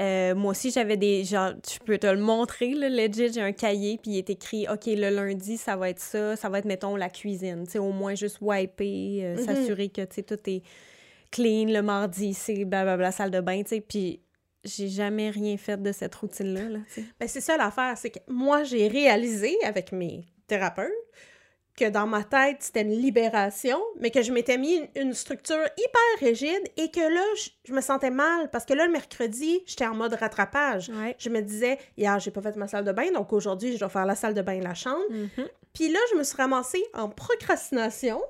[0.00, 1.22] euh, moi aussi, j'avais des.
[1.22, 3.32] Genre, je peux te le montrer, là, legit.
[3.32, 6.34] J'ai un cahier, puis il est écrit OK, le lundi, ça va être ça.
[6.34, 7.62] Ça va être, mettons, la cuisine.
[7.64, 9.44] Tu sais, au moins juste wiper, euh, Mhm.
[9.44, 10.62] s'assurer que, tu sais, tout est
[11.30, 11.66] clean.
[11.68, 13.80] Le mardi, c'est blablabla, salle de bain, tu sais.
[13.80, 14.18] Puis,
[14.64, 16.78] j'ai jamais rien fait de cette routine-là, là.
[17.18, 20.92] Ben, c'est ça l'affaire, c'est que moi, j'ai réalisé avec mes thérapeutes
[21.76, 25.64] que dans ma tête, c'était une libération, mais que je m'étais mis une, une structure
[25.78, 29.62] hyper rigide et que là, je, je me sentais mal parce que là, le mercredi,
[29.66, 30.90] j'étais en mode rattrapage.
[30.90, 31.16] Ouais.
[31.18, 33.88] Je me disais, hier, j'ai pas fait ma salle de bain, donc aujourd'hui, je dois
[33.88, 35.04] faire la salle de bain et la chambre.
[35.08, 35.48] Mhm.
[35.72, 38.20] Puis là, je me suis ramassée en procrastination,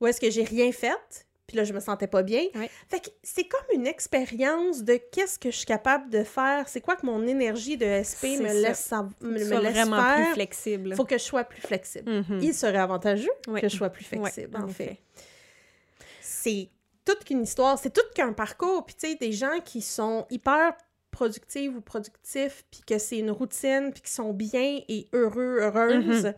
[0.00, 1.26] où est-ce que j'ai rien fait.
[1.48, 2.42] Puis là, je me sentais pas bien.
[2.54, 2.70] Ouais.
[2.88, 6.68] Fait que c'est comme une expérience de qu'est-ce que je suis capable de faire.
[6.68, 8.52] C'est quoi que mon énergie de SP me ça.
[8.52, 10.16] laisse, me, me laisse vraiment faire.
[10.26, 10.94] plus flexible.
[10.94, 12.10] faut que je sois plus flexible.
[12.28, 12.38] Mhm.
[12.42, 13.60] Il serait avantageux Ouais.
[13.62, 14.98] que je sois plus Ouais, flexible, en fait.
[16.20, 16.68] C'est
[17.04, 18.84] toute qu'une histoire, c'est tout qu'un parcours.
[18.84, 20.74] Puis tu sais, des gens qui sont hyper
[21.10, 26.26] productifs ou productifs, puis que c'est une routine, puis qui sont bien et heureux, heureuses,
[26.26, 26.34] Mhm.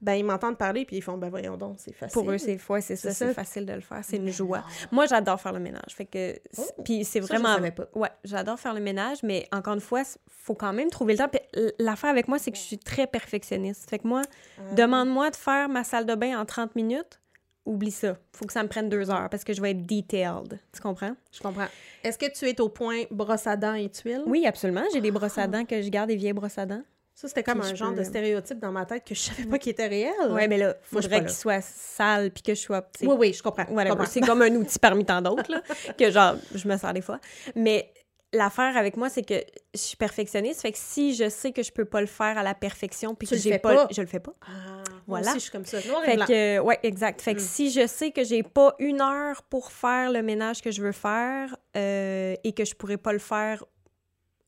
[0.00, 2.12] Ben ils m'entendent parler, puis ils font, ben voyons donc, c'est facile.
[2.12, 4.62] Pour eux, c'est ouais, c'est ça, C'est facile de le faire, c'est une joie.
[4.92, 7.86] Moi, j'adore faire le ménage, fait que Oh, puis c'est Ça, je vraiment pas.
[7.94, 11.18] ouais, j'adore faire le ménage, mais encore une fois, il faut quand même trouver le
[11.18, 11.28] temps.
[11.28, 11.40] Puis
[11.78, 13.88] l'affaire avec moi, c'est que je suis très perfectionniste.
[13.88, 14.22] Fait que moi,
[14.58, 14.74] Ah.
[14.74, 17.20] demande-moi de faire ma salle de bain en 30 minutes,
[17.64, 18.16] oublie ça.
[18.32, 20.60] Faut que ça me prenne deux heures parce que je vais être detailed.
[20.72, 21.16] Tu comprends?
[21.32, 21.66] Je comprends.
[22.04, 24.22] Est-ce que tu es au point brosse à dents et tuiles?
[24.26, 24.84] Oui, absolument.
[24.92, 26.82] J'ai des brosses à dents que je garde, des vieilles brosses à dents.
[27.18, 29.58] Ça, c'était comme un genre peux- de stéréotype dans ma tête que je savais pas
[29.58, 30.12] qu'il était réel.
[30.30, 32.82] Ouais, mais là, je suis faudrait qu'il soit sale puis que je sois.
[32.82, 33.64] tu sais, Oui, oui, je comprends.
[33.64, 34.04] comprends.
[34.04, 35.62] C'est comme un outil parmi tant d'autres, là,
[35.98, 37.18] que genre, je me sers des fois.
[37.54, 37.90] Mais
[38.34, 39.32] l'affaire avec moi, c'est que
[39.72, 40.60] je suis perfectionniste.
[40.60, 43.26] Fait que si je sais que je peux pas le faire à la perfection, puis
[43.26, 43.88] que j'ai pas, pas.
[43.90, 44.34] je le fais pas.
[44.42, 45.28] Ah, moi Voilà.
[45.30, 45.78] aussi, je suis comme ça.
[45.88, 46.26] Noir et Fait blanc.
[46.26, 47.22] que, ouais, exact.
[47.22, 47.44] Fait que Mm.
[47.44, 50.92] si je sais que j'ai pas une heure pour faire le ménage que je veux
[50.92, 53.64] faire euh, et que je pourrais pas le faire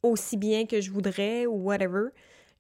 [0.03, 2.09] aussi bien que je voudrais ou whatever,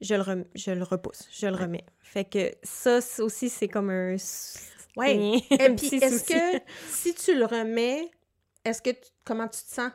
[0.00, 1.84] je le, rem- je le repousse, je le remets.
[2.00, 4.16] Fait que ça aussi, c'est comme un...
[4.96, 5.02] Un
[5.50, 8.10] Et puis, est-ce que si tu le remets,
[8.64, 9.92] est-ce que tu- comment tu te sens?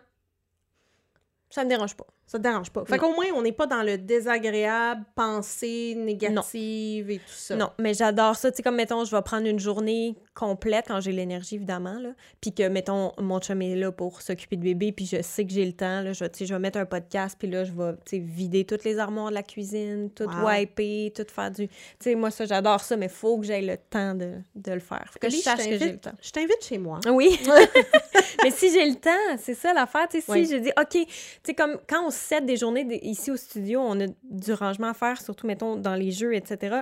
[1.50, 2.08] Ça me dérange pas.
[2.26, 2.84] Ça te dérange pas.
[2.86, 7.56] Fait qu'au moins, on n'est pas dans le désagréable, pensée négative et tout ça.
[7.56, 8.50] Non, mais j'adore ça.
[8.50, 12.10] Tu sais, comme, mettons, je vais prendre une journée complète quand j'ai l'énergie, évidemment, là.
[12.42, 15.52] Puis que, mettons, mon chum est là pour s'occuper de bébé, puis je sais que
[15.52, 16.14] j'ai le temps, là.
[16.14, 18.20] Je, vais- tu sais, je vais mettre un podcast, puis là, je vais, tu sais,
[18.20, 20.48] vider toutes les armoires de la cuisine, tout Wow.
[20.48, 21.68] wiper, tout faire du...
[21.68, 24.80] Tu sais, moi, ça, j'adore ça, mais faut que j'aie le temps de, de le
[24.80, 25.06] faire.
[25.12, 26.14] Faut que je sache que j'ai le temps.
[26.22, 27.00] Je t'invite chez moi.
[27.12, 27.38] Oui.
[28.44, 30.08] mais si j'ai le temps, c'est ça l'affaire.
[30.10, 30.48] Tu sais, si Oui.
[30.50, 31.06] je dis, OK, tu
[31.44, 34.94] sais, comme quand on set des journées ici au studio, on a du rangement à
[34.94, 36.78] faire, surtout, mettons, dans les jeux, etc.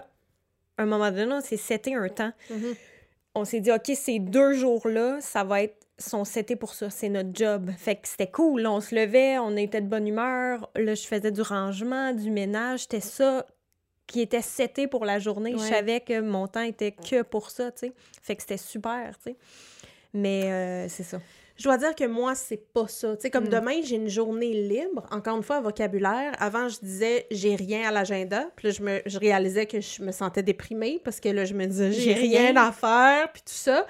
[0.77, 2.31] À un moment donné, on s'est seté un temps.
[2.49, 2.75] Mhm.
[3.33, 7.09] On s'est dit, OK, ces deux jours-là, ça va être sont setés pour ça, c'est
[7.09, 7.69] notre job.
[7.77, 11.31] Fait que c'était cool, on se levait, on était de bonne humeur, là, je faisais
[11.31, 13.45] du rangement, du ménage, c'était ça
[14.07, 15.53] qui était seté pour la journée.
[15.53, 17.93] Je savais que mon temps était que pour ça, tu sais.
[18.21, 19.35] Fait que c'était super, tu sais.
[20.13, 21.19] Mais euh, c'est ça.
[21.61, 23.15] Je dois dire que moi, c'est pas ça.
[23.15, 23.49] Tu sais, comme Mm.
[23.49, 25.05] demain, j'ai une journée libre.
[25.11, 26.31] Encore une fois, vocabulaire.
[26.39, 28.49] Avant, je disais, j'ai rien à l'agenda.
[28.55, 31.53] Puis là, je, me, je réalisais que je me sentais déprimée parce que là, je
[31.53, 33.85] me disais, j'ai rien à faire, puis tout ça.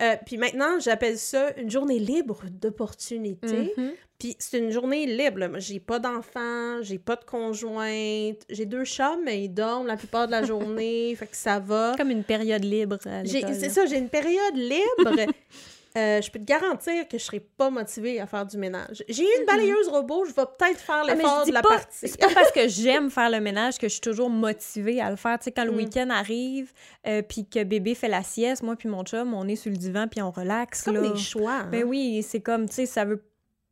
[0.00, 3.72] Euh, puis maintenant, j'appelle ça une journée libre d'opportunité.
[3.76, 3.92] Mhm.
[4.18, 5.58] Puis c'est une journée libre.
[5.58, 8.38] J'ai pas d'enfant, j'ai pas de conjointe.
[8.48, 11.14] J'ai deux chats, mais ils dorment la plupart de la journée.
[11.18, 11.94] fait que ça va.
[11.96, 15.26] Comme une période libre C'est ça, j'ai une période libre.
[15.96, 19.04] Euh, je peux te garantir que je serai pas motivée à faire du ménage.
[19.08, 22.08] J'ai une balayeuse robot, je vais peut-être faire Ah, l'effort je de la pas, partie.
[22.08, 25.16] c'est pas parce que j'aime faire le ménage que je suis toujours motivée à le
[25.16, 25.38] faire.
[25.38, 25.76] Tu sais, quand le Mm.
[25.76, 26.72] week-end arrive,
[27.06, 29.76] euh, puis que bébé fait la sieste, moi puis mon chum, on est sur le
[29.76, 30.80] divan puis on relaxe.
[30.84, 31.10] C'est comme là.
[31.10, 31.52] des choix.
[31.52, 31.68] hein?
[31.70, 33.22] Ben oui, c'est comme, tu sais, ça veut...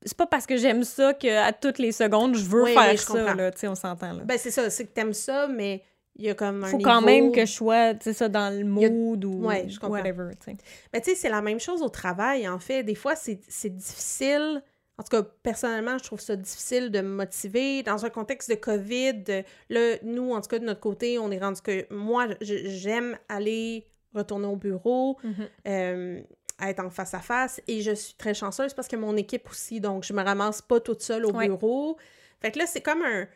[0.05, 2.97] C'est pas parce que j'aime ça qu'à toutes les secondes, je veux Oui, faire oui,
[2.97, 3.51] je ça, là.
[3.65, 4.23] On s'entend, là.
[4.25, 5.83] Ben c'est ça, c'est que t'aimes ça, mais
[6.17, 8.53] il y a comme un Faut quand même que je sois, tu sais, ça, dans
[8.55, 9.97] le a- mood ou Ouais, je comprends.
[9.97, 10.57] whatever, tu sais.
[10.93, 12.83] Mais tu sais, c'est la même chose au travail, en fait.
[12.83, 14.63] Des fois, c'est difficile.
[14.99, 17.83] En tout cas, personnellement, je trouve ça difficile de me motiver.
[17.83, 21.39] Dans un contexte de COVID, là, nous, en tout cas, de notre côté, on est
[21.39, 25.35] rendu que moi, j'aime aller retourner au bureau, Mhm.
[25.69, 26.21] euh,
[26.61, 29.81] être en face à face, et je suis très chanceuse parce que mon équipe aussi,
[29.81, 31.47] donc je me ramasse pas toute seule au Ouais.
[31.49, 31.97] bureau.
[32.43, 33.27] Fait que là, c'est comme un,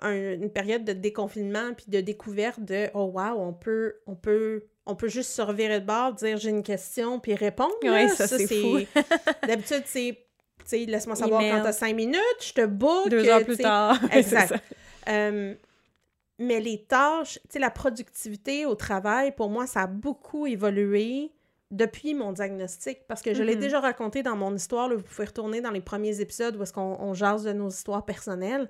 [0.00, 4.64] un- une période de déconfinement puis de découverte de oh wow, on peut, on peut,
[4.86, 7.74] on peut juste se revirer de bord, dire j'ai une question puis répondre.
[7.82, 7.92] là.
[7.92, 8.46] Ouais, ça, c'est.
[9.46, 10.18] D'habitude, c'est
[10.60, 11.56] tu sais, laisse-moi savoir Email.
[11.58, 13.08] quand t'as cinq minutes, je te book.
[13.10, 13.98] Deux euh, heures plus tard.
[14.12, 14.48] Exact.
[14.48, 14.56] Ça.
[15.12, 15.54] Euh,
[16.38, 21.30] mais les tâches, tu sais, la productivité au travail, pour moi, ça a beaucoup évolué
[21.70, 23.60] depuis mon diagnostic, parce que je l'ai Mhm.
[23.60, 26.72] déjà raconté dans mon histoire, là, vous pouvez retourner dans les premiers épisodes où est-ce
[26.72, 28.68] qu'on on jase de nos histoires personnelles.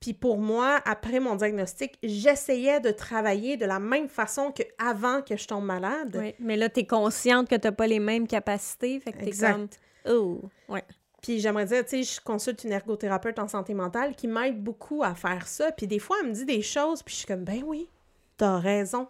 [0.00, 5.36] Puis pour moi, après mon diagnostic, j'essayais de travailler de la même façon qu'avant que
[5.36, 6.16] je tombe malade.
[6.16, 9.52] Ouais, Mais là, t'es consciente que t'as pas les mêmes capacités, fait que t'es Exact.
[9.52, 9.68] comme...
[10.14, 10.82] Oh, ouais.
[11.20, 15.02] Puis j'aimerais dire, tu sais, je consulte une ergothérapeute en santé mentale qui m'aide beaucoup
[15.04, 15.70] à faire ça.
[15.70, 17.90] Puis des fois, elle me dit des choses, puis je suis comme, ben oui,
[18.38, 19.06] t'as raison.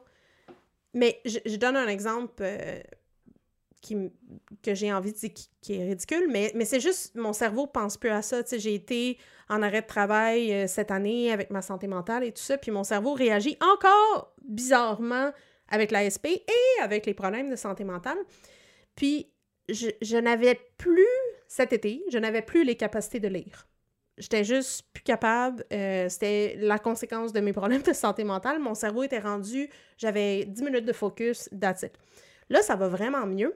[0.93, 2.81] Mais je, je donne un exemple euh,
[4.63, 7.97] que j'ai envie de dire qui, est ridicule, mais, mais c'est juste, mon cerveau pense
[7.97, 8.43] plus à ça.
[8.53, 12.43] J'ai été en arrêt de travail euh, cette année avec ma santé mentale et tout
[12.43, 15.33] ça, puis mon cerveau réagit encore bizarrement
[15.69, 18.19] avec l'ASP et avec les problèmes de santé mentale.
[18.97, 19.33] Puis
[19.69, 21.07] je, n'avais plus,
[21.49, 23.67] cet été, je n'avais plus les capacités de lire.
[24.19, 25.65] J'étais juste plus capable.
[25.73, 28.59] euh, C'était la conséquence de mes problèmes de santé mentale.
[28.59, 31.87] Mon cerveau était rendu, j'avais 10 minutes de focus, that's.
[32.51, 33.55] Là, ça va vraiment mieux.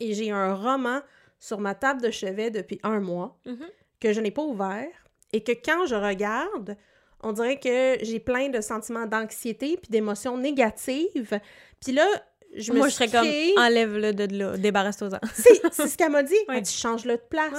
[0.00, 1.00] Et j'ai un roman
[1.38, 3.66] sur ma table de chevet depuis un mois Mhm.
[4.00, 4.88] que je n'ai pas ouvert
[5.32, 6.76] et que quand je regarde,
[7.22, 11.38] on dirait que j'ai plein de sentiments d'anxiété puis d'émotions négatives.
[11.84, 12.06] Puis là,
[12.56, 13.20] je me Moi, je suis serais
[13.56, 15.20] comme, enlève-le de là, débarrasse-toi-en.
[15.34, 16.34] c'est ce qu'elle m'a dit.
[16.48, 16.60] Elle Ouais.
[16.62, 17.52] dit change-le de place.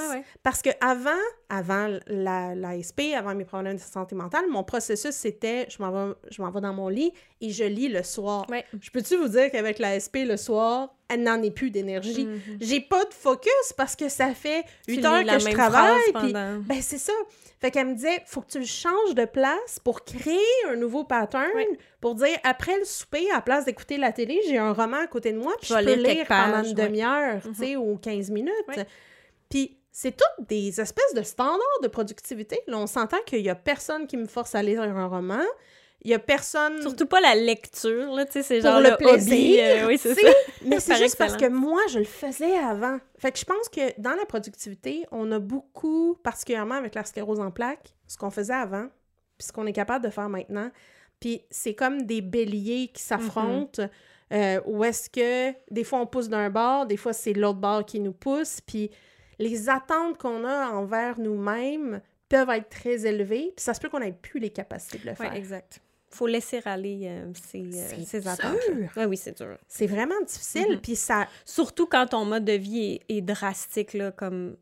[0.43, 1.11] Parce que avant,
[1.47, 6.13] avant la, l'ASP, avant mes problèmes de santé mentale, mon processus c'était je m'en vais,
[6.29, 8.45] je m'en vais dans mon lit et je lis le soir.
[8.81, 12.25] Je peux-tu vous dire qu'avec l'ASP le soir, elle n'en est plus d'énergie.
[12.25, 12.41] Mhm.
[12.61, 16.11] J'ai pas de focus parce que ça fait Tu 8 lis heures que je travaille.
[16.13, 17.13] pendant- ben c'est ça.
[17.59, 21.03] Fait qu'elle me disait, faut que tu le changes de place pour créer un nouveau
[21.03, 21.51] pattern,
[21.99, 25.07] pour dire, après le souper, à la place d'écouter la télé, j'ai un roman à
[25.07, 26.85] côté de moi, puis Je je, vais peux lire pendant une ouais.
[26.85, 27.53] demi-heure, Mhm.
[27.53, 28.51] tu sais, ou 15 minutes.
[29.49, 32.59] Puis c'est toutes des espèces de standards de productivité.
[32.67, 35.43] Là, on s'entend qu'il y a personne qui me force à lire un roman.
[36.03, 36.81] Il y a personne...
[36.81, 39.59] Surtout pas la lecture, là, tu sais, c'est genre le le, plaisir, hobby.
[39.59, 40.29] euh, oui, c'est ça.
[40.65, 42.99] Mais c'est juste parce que moi, je le faisais avant.
[43.19, 47.39] Fait que je pense que dans la productivité, on a beaucoup, particulièrement avec la sclérose
[47.39, 48.87] en plaques, ce qu'on faisait avant,
[49.37, 50.71] puis ce qu'on est capable de faire maintenant.
[51.19, 53.83] Puis c'est comme des béliers qui s'affrontent,
[54.33, 57.85] euh, où est-ce que des fois on pousse d'un bord, des fois c'est l'autre bord
[57.85, 58.89] qui nous pousse, puis
[59.37, 63.99] les attentes qu'on a envers nous-mêmes peuvent être très élevées, puis ça se peut qu'on
[63.99, 65.33] n'ait plus les capacités de le Ouais, faire.
[65.35, 65.79] exact.
[66.11, 68.29] Faut laisser aller euh, ces, euh, C'est ces dur.
[68.31, 68.59] attentes.
[68.97, 69.57] Ouais, oui, c'est dur.
[69.67, 70.81] C'est vraiment difficile, Mhm.
[70.81, 74.57] puis ça, Surtout quand ton mode de vie est, est drastique, là, comme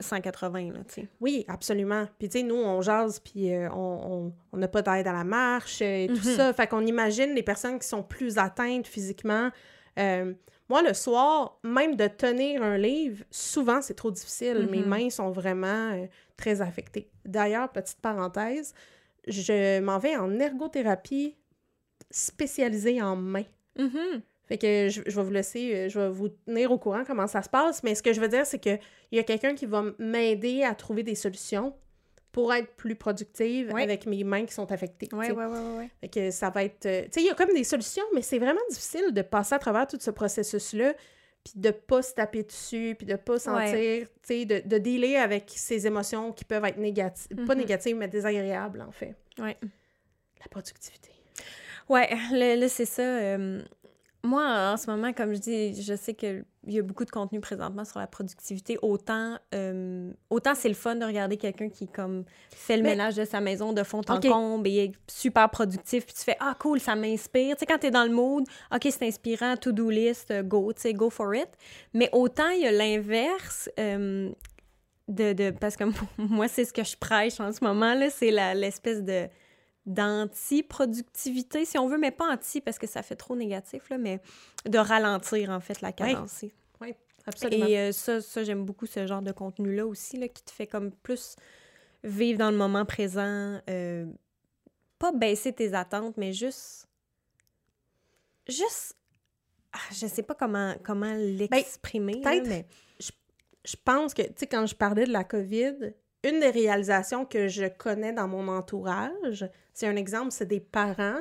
[0.00, 1.08] 180, là, tu sais.
[1.20, 2.06] Oui, absolument.
[2.18, 3.92] Puis, tu sais, nous, on jase, puis euh, on
[4.26, 6.36] on- on n'a pas d'aide à la marche euh, et tout Mhm.
[6.36, 6.52] ça.
[6.52, 9.50] Fait qu'on imagine les personnes qui sont plus atteintes physiquement.
[9.98, 10.32] Euh,
[10.68, 14.66] moi, le soir, même de tenir un livre, souvent, c'est trop difficile.
[14.70, 14.88] Mes Mhm.
[14.88, 17.08] mains sont vraiment euh, très affectées.
[17.24, 18.74] D'ailleurs, petite parenthèse,
[19.26, 21.36] je m'en vais en ergothérapie
[22.10, 23.44] spécialisée en mains.
[23.78, 24.22] Mhm.
[24.48, 27.26] Fait que je, je vais vous laisser, euh, je vais vous tenir au courant comment
[27.26, 28.78] ça se passe, mais ce que je veux dire, c'est qu'il
[29.12, 31.74] y a quelqu'un qui va m'aider à trouver des solutions
[32.32, 33.82] pour être plus productive Ouais.
[33.82, 35.08] avec mes mains qui sont affectées.
[35.12, 35.90] Ouais, ouais.
[36.00, 36.86] Fait que ça va être...
[36.86, 39.54] euh, Tu sais, il y a comme des solutions, mais c'est vraiment difficile de passer
[39.54, 40.94] à travers tout ce processus-là,
[41.44, 45.16] puis de pas se taper dessus, puis de pas sentir, tu sais, de, de dealer
[45.16, 47.60] avec ces émotions qui peuvent être négatives, pas Mhm.
[47.60, 49.16] négatives, mais désagréables, en fait.
[49.38, 49.56] Ouais.
[50.40, 51.10] La productivité.
[51.88, 53.02] Ouais, là, là, c'est ça.
[53.02, 53.62] euh,
[54.24, 57.40] Moi, en ce moment, comme je dis, je sais qu'il y a beaucoup de contenu
[57.40, 58.78] présentement sur la productivité.
[58.80, 63.16] Autant, euh, autant c'est le fun de regarder quelqu'un qui comme fait le Mais- ménage
[63.16, 64.28] de sa maison de fond en Ok.
[64.28, 66.06] comble et est super productif.
[66.06, 67.56] Puis tu fais Ah, cool, ça m'inspire.
[67.56, 70.82] Tu sais, quand t'es dans le mood, OK, c'est inspirant, to-do list, euh, go, tu
[70.82, 71.48] sais, go for it.
[71.92, 73.68] Mais autant il y a l'inverse.
[73.80, 74.30] euh,
[75.08, 75.82] de, de, parce que
[76.18, 79.26] moi, c'est ce que je prêche en ce moment, là, c'est la- l'espèce de
[79.86, 84.20] d'anti-productivité, si on veut, mais pas anti parce que ça fait trop négatif, là, mais
[84.66, 86.44] de ralentir, en fait, la cadence.
[86.80, 86.94] Oui,
[87.26, 87.66] absolument.
[87.66, 90.66] Et euh, ça, ça j'aime beaucoup ce genre de contenu-là aussi, là, qui te fait
[90.66, 91.36] comme plus
[92.04, 94.06] vivre dans le moment présent, euh,
[94.98, 96.86] pas baisser tes attentes, mais juste...
[98.48, 98.96] Juste...
[99.72, 102.66] ah, je sais pas comment, comment l'exprimer, là, peut-être- mais...
[103.64, 107.48] je pense que, tu sais, quand je parlais de la COVID, une des réalisations que
[107.48, 111.20] je connais dans mon entourage, c'est un exemple, c'est des parents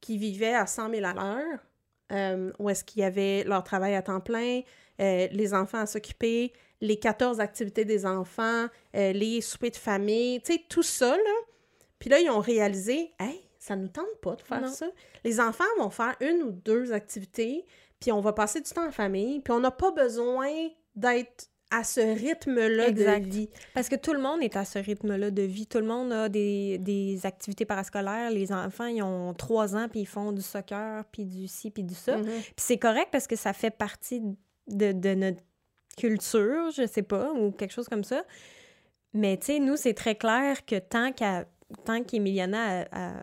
[0.00, 1.58] qui vivaient à 100 000 à l'heure,
[2.12, 4.60] euh, où est-ce qu'il y avait leur travail à temps plein,
[5.00, 10.40] euh, les enfants à s'occuper, les 14 activités des enfants, euh, les soupers de famille,
[10.42, 11.34] tu sais, tout ça, là.
[11.98, 14.68] Puis là, ils ont réalisé, hey, ça nous tente pas de faire Non.
[14.68, 14.86] ça.
[15.22, 17.66] Les enfants vont faire une ou deux activités,
[18.00, 20.50] puis on va passer du temps en famille, puis on n'a pas besoin
[20.96, 23.48] d'être à ce rythme-là de vie.
[23.74, 25.66] Parce que tout le monde est à ce rythme-là de vie.
[25.66, 28.30] Tout le monde a des, des activités parascolaires.
[28.30, 31.84] Les enfants, ils ont trois ans, puis ils font du soccer, puis du ci, puis
[31.84, 32.16] du ça.
[32.16, 32.24] Mhm.
[32.24, 34.20] Puis c'est correct parce que ça fait partie
[34.66, 35.42] de, de notre
[35.96, 38.24] culture, je sais pas, ou quelque chose comme ça.
[39.12, 41.44] Mais tu sais, nous, c'est très clair que tant qu'à
[41.84, 43.22] tant qu'Emiliana, elle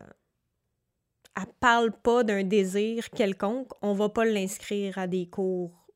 [1.60, 5.87] parle pas d'un désir quelconque, on va pas l'inscrire à des cours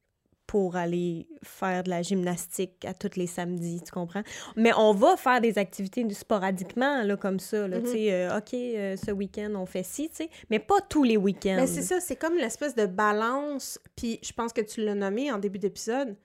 [0.51, 4.21] pour aller faire de la gymnastique à tous les samedis, tu comprends?
[4.57, 7.83] Mais on va faire des activités sporadiquement, là, comme ça, là, Mhm.
[7.85, 11.05] tu sais, euh, OK, euh, ce week-end, on fait ci, tu sais, mais pas tous
[11.05, 11.55] les week-ends.
[11.55, 15.31] Mais c'est ça, c'est comme l'espèce de balance, puis je pense que tu l'as nommé
[15.31, 16.17] en début d'épisode.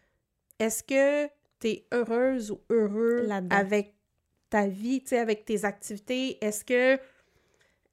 [0.58, 1.26] Est-ce que
[1.60, 3.94] tu es heureuse ou heureux avec
[4.50, 6.44] ta vie, tu sais, avec tes activités?
[6.44, 6.98] Est-ce que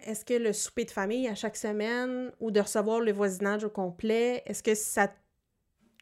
[0.06, 3.70] est-ce que le souper de famille à chaque semaine ou de recevoir le voisinage au
[3.70, 5.08] complet, est-ce que ça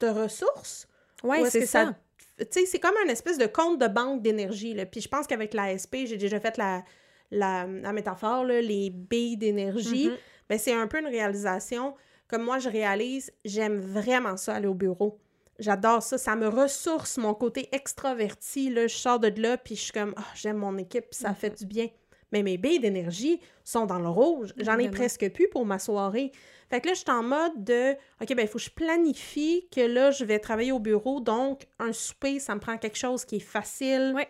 [0.01, 0.87] te ressource?
[1.23, 1.95] Ouais, Ou est-ce c'est ça.
[2.37, 4.75] Tu sais, c'est comme un espèce de compte de banque d'énergie.
[4.91, 6.83] Puis je pense qu'avec l'ASP, j'ai déjà fait la,
[7.29, 10.09] la, la métaphore, là, les billes d'énergie.
[10.09, 10.17] Mhm.
[10.49, 11.93] Ben, c'est un peu une réalisation.
[12.27, 15.19] Comme moi, je réalise, j'aime vraiment ça, aller au bureau.
[15.59, 16.17] J'adore ça.
[16.17, 18.69] Ça me ressource, mon côté extraverti.
[18.71, 21.35] Là, je sors de là, puis je suis comme, Ah, j'aime mon équipe, ça Mhm.
[21.35, 21.87] fait du bien.
[22.31, 24.53] Mais mes billes d'énergie sont dans le rouge.
[24.57, 26.31] J'en ai presque plus pour ma soirée.
[26.71, 29.67] Fait que là, je suis en mode de, OK, ben il faut que je planifie
[29.71, 31.19] que là, je vais travailler au bureau.
[31.19, 34.29] Donc, un souper, ça me prend quelque chose qui est facile, Ouais.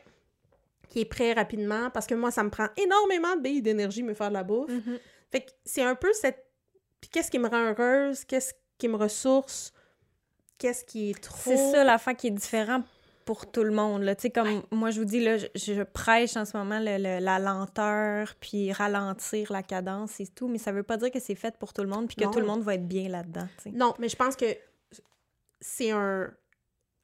[0.89, 4.13] qui est prêt rapidement, parce que moi, ça me prend énormément de billes d'énergie me
[4.15, 4.69] faire de la bouffe.
[4.71, 4.97] Mhm.
[5.32, 6.43] Fait que c'est un peu cette.
[6.99, 8.25] Puis qu'est-ce qui me rend heureuse?
[8.25, 9.71] Qu'est-ce qui me ressource?
[10.58, 11.38] Qu'est-ce qui est trop.
[11.51, 12.84] C'est ça l'affaire qui est différent
[13.26, 14.04] pour tout le monde.
[14.04, 14.16] Là.
[14.34, 17.40] Comme moi, je vous dis, là, je, je prêche en ce moment le- le- la
[17.40, 21.56] lenteur, puis ralentir la cadence et tout, mais ça veut pas dire que c'est fait
[21.58, 22.32] pour tout le monde, puis que Non.
[22.32, 23.48] tout le monde va être bien là-dedans.
[23.74, 24.46] Non, mais je pense que
[25.60, 26.32] c'est un.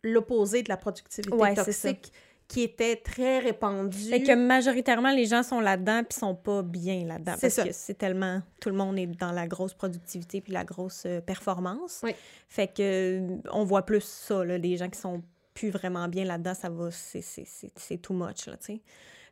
[0.04, 2.14] L'opposé de la productivité Ouais, toxique
[2.48, 3.98] qui était très répandu.
[4.10, 7.34] Fait que majoritairement, les gens sont là-dedans puis sont pas bien là-dedans.
[7.36, 7.64] C'est Parce ça.
[7.66, 8.42] que c'est tellement...
[8.62, 12.00] Tout le monde est dans la grosse productivité puis la grosse euh, performance.
[12.04, 12.12] Oui.
[12.48, 12.82] Fait que
[13.20, 15.22] euh, on voit plus ça, là, des gens qui sont
[15.58, 16.90] plus vraiment bien là-dedans, ça va...
[16.92, 18.82] C'est, too much, là, tu sais.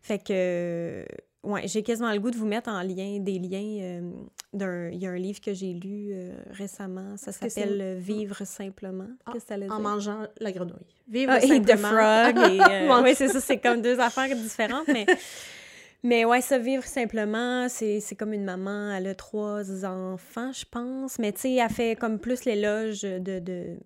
[0.01, 0.33] Fait que...
[0.33, 1.05] euh,
[1.43, 4.11] Ouais, j'ai quasiment le goût de vous mettre en lien des liens euh,
[4.51, 4.89] d'un...
[4.89, 9.05] Il y a un livre que j'ai lu euh, récemment, ça s'appelle Vivre simplement.
[9.27, 9.79] Ah, Qu'est-ce que ça veut en dire?
[9.89, 10.95] mangeant la grenouille.
[11.07, 11.87] Vivre Ah, et The simplement.
[11.89, 12.51] Frog.
[12.51, 15.05] Et, euh, Mange- oui, c'est ça, c'est comme deux affaires différentes, mais...
[16.01, 20.65] Mais ouais, ça, vivre simplement, c'est c'est comme une maman, elle a trois enfants, je
[20.69, 23.37] pense, mais tu sais, elle fait comme plus l'éloge de...
[23.39, 23.77] de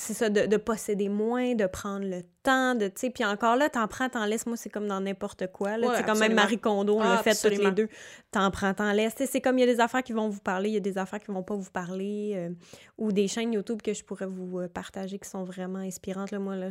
[0.00, 3.56] c'est ça, de, de posséder moins, de prendre le temps, de, tu sais, puis encore
[3.56, 6.34] là, t'en prends, t'en laisses, moi, c'est comme dans n'importe quoi, là, Ouais, comme même.
[6.34, 7.88] Marie Kondo, on Ah, l'a fait toutes les deux,
[8.30, 10.70] t'en prends, t'en laisses, c'est comme, il y a des affaires qui vont vous parler,
[10.70, 12.50] il y a des affaires qui vont pas vous parler, euh,
[12.96, 16.38] ou des chaînes YouTube que je pourrais vous euh, partager qui sont vraiment inspirantes, là,
[16.38, 16.70] moi, là,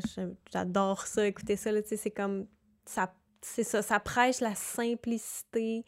[0.54, 2.48] j'adore ça, écouter ça, là, tu sais, c'est comme,
[2.86, 5.84] ça, c'est ça, ça prêche la simplicité,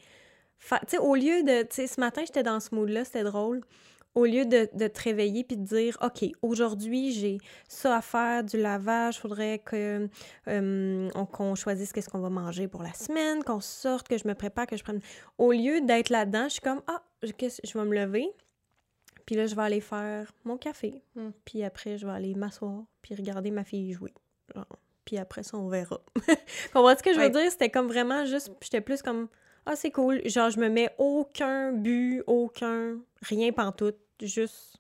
[0.60, 3.62] tu sais, au lieu de, tu sais, ce matin, j'étais dans ce mood-là, c'était drôle,
[4.16, 8.44] au lieu de, de te réveiller puis de dire, OK, aujourd'hui, j'ai ça à faire,
[8.44, 10.10] du lavage, faudrait que
[10.48, 14.28] euh, on- qu'on choisisse qu'est-ce qu'on va manger pour la semaine, qu'on sorte, que je
[14.28, 15.00] me prépare, que je prenne...
[15.38, 18.28] Au lieu d'être là-dedans, je suis comme, ah, je, vais me lever,
[19.26, 21.30] puis là, je vais aller faire mon café, Mm.
[21.46, 24.14] puis après, je vais aller m'asseoir, puis regarder ma fille jouer.
[24.56, 24.66] Genre,
[25.06, 26.02] Puis après ça, on verra.
[26.74, 27.30] Comprends ce que je veux Ouais.
[27.32, 27.52] dire?
[27.52, 28.52] C'était comme vraiment juste...
[28.62, 29.28] J'étais plus comme...
[29.66, 30.22] Ah, c'est cool.
[30.28, 33.00] Genre, je me mets aucun but, aucun...
[33.22, 33.98] Rien pantoute.
[34.22, 34.78] juste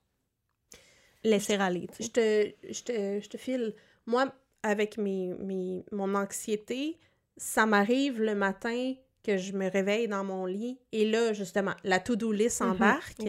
[1.24, 1.88] laisser aller.
[2.00, 3.74] Je te, je te, je te file.
[4.06, 4.32] Moi,
[4.64, 6.98] avec mes, mes, mon anxiété,
[7.38, 12.00] ça m'arrive le matin que je me réveille dans mon lit et là, justement, la
[12.00, 13.22] to-do list Mhm, embarque.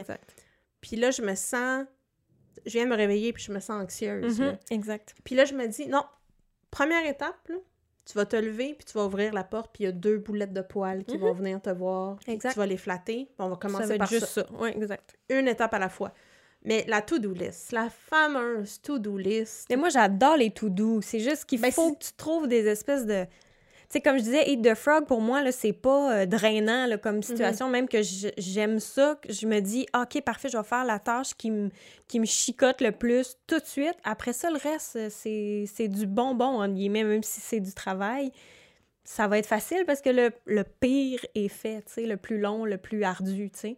[0.81, 1.85] Puis là, je me sens...
[2.67, 4.39] Je viens de me réveiller puis je me sens anxieuse.
[4.41, 4.59] Mhm.
[4.71, 5.15] Exact.
[5.25, 6.05] Puis là, je me dis, non,
[6.71, 7.57] première étape, là,
[8.05, 10.19] tu vas te lever, puis tu vas ouvrir la porte, puis il y a deux
[10.19, 11.21] boulettes de poils qui Mhm.
[11.21, 12.19] vont venir te voir.
[12.27, 12.53] Exact.
[12.53, 13.29] Tu vas les flatter.
[13.39, 14.43] on va Ça commencer va par juste ça.
[14.43, 14.47] ça.
[14.59, 15.17] Oui, exact.
[15.29, 16.13] Une étape à la fois.
[16.65, 19.67] Mais la to-do list, la fameuse to-do list.
[19.71, 21.01] Mais moi, j'adore les tout doux.
[21.03, 23.25] C'est juste qu'il Ben, faut que tu trouves des espèces de.
[23.91, 26.97] Sais, comme je disais, Eat the Frog, pour moi, là, c'est pas euh, drainant là,
[26.97, 27.69] comme situation.
[27.69, 28.03] Même que
[28.39, 31.71] j'aime ça, que je me dis, OK, parfait, je vais faire la tâche qui me,
[32.07, 33.97] qui me chicote le plus tout de suite.
[34.05, 37.73] Après ça, le reste, euh, c'est c'est du bonbon, entre guillemets, même si c'est du
[37.75, 38.31] travail.
[39.03, 42.39] Ça va être facile parce que le, le pire est fait, tu sais, le plus
[42.39, 43.77] long, le plus ardu, tu sais.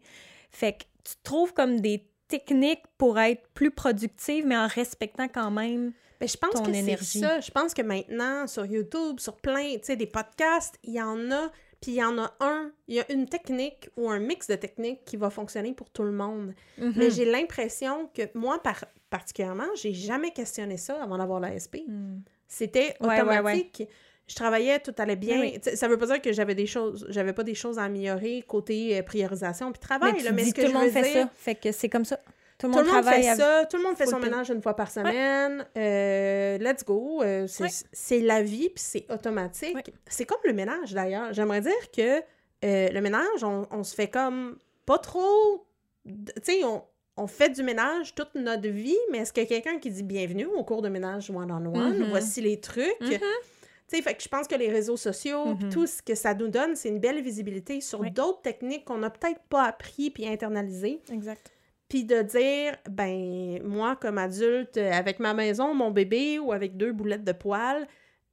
[0.51, 5.51] Fait que tu trouves comme des techniques pour être plus productive, mais en respectant quand
[5.51, 5.93] même
[6.23, 7.41] Ben, je pense ton que c'est ça.
[7.41, 11.33] Je pense que maintenant, sur YouTube, sur plein, tu sais, des podcasts, il y en
[11.33, 14.47] a, puis il y en a un, il y a une technique ou un mix
[14.47, 16.55] de techniques qui va fonctionner pour tout le monde.
[16.79, 21.79] Mais j'ai l'impression que moi, par, particulièrement, j'ai jamais questionné ça avant d'avoir l'ASP.
[21.89, 22.21] Hmm.
[22.47, 23.39] C'était Ouais, ouais, ouais.
[23.39, 23.89] automatique.
[24.29, 25.41] Je travaillais, tout allait bien.
[25.41, 25.59] Oui.
[25.75, 28.97] Ça veut pas dire que j'avais des choses, j'avais pas des choses à améliorer côté
[28.97, 30.13] euh, priorisation puis travail.
[30.13, 31.31] Mais tu là, mais dis ce que que tout le monde fait dire, ça.
[31.35, 32.21] Fait que c'est comme ça.
[32.63, 34.13] Tout le Tout monde, le monde travaille fait avec- ça, tout le monde fait Faut
[34.13, 35.67] son ménage une fois par semaine.
[35.77, 37.21] Euh, let's go.
[37.23, 38.23] Euh, c'est Ouais.
[38.23, 39.75] la vie, puis c'est automatique.
[39.75, 39.83] Ouais.
[40.07, 41.33] C'est comme le ménage, d'ailleurs.
[41.33, 42.21] J'aimerais dire que
[42.65, 45.67] euh, le ménage, on, on se fait comme pas trop...
[46.07, 46.85] Tu sais, on,
[47.17, 50.03] on fait du ménage toute notre vie, mais est-ce qu'il y a quelqu'un qui dit
[50.05, 51.99] «Bienvenue au cours de ménage one-on-one?
[51.99, 52.11] Mhm.
[52.11, 53.01] Voici les trucs.
[53.01, 53.11] Mhm.
[53.11, 55.69] Tu sais, fait que je pense que les réseaux sociaux, Mhm.
[55.71, 59.11] tout ce que ça nous donne, c'est une belle visibilité sur d'autres techniques qu'on n'a
[59.11, 61.01] peut-être pas appris puis internalisées.
[61.13, 61.51] Exact.
[61.93, 66.91] Puis de dire, ben, moi, comme adulte, avec ma maison, mon bébé ou avec deux
[66.91, 67.87] boulettes de poils,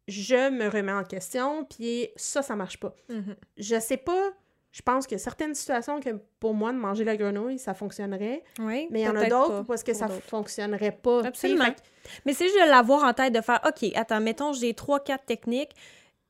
[0.08, 2.95] je me remets en question, puis ça, ça marche pas.
[3.10, 3.36] Mhm.
[3.58, 4.30] Je sais pas,
[4.72, 8.88] je pense a certaines situations que pour moi, de manger la grenouille, ça fonctionnerait, Oui,
[8.91, 11.26] mais il y en a d'autres pas parce que ça fonctionnerait pas.
[11.26, 11.65] Absolument.
[11.65, 11.80] Fait que-
[12.26, 15.26] Mais c'est juste de l'avoir en tête, de faire, OK, attends, mettons, j'ai trois, quatre
[15.26, 15.74] techniques.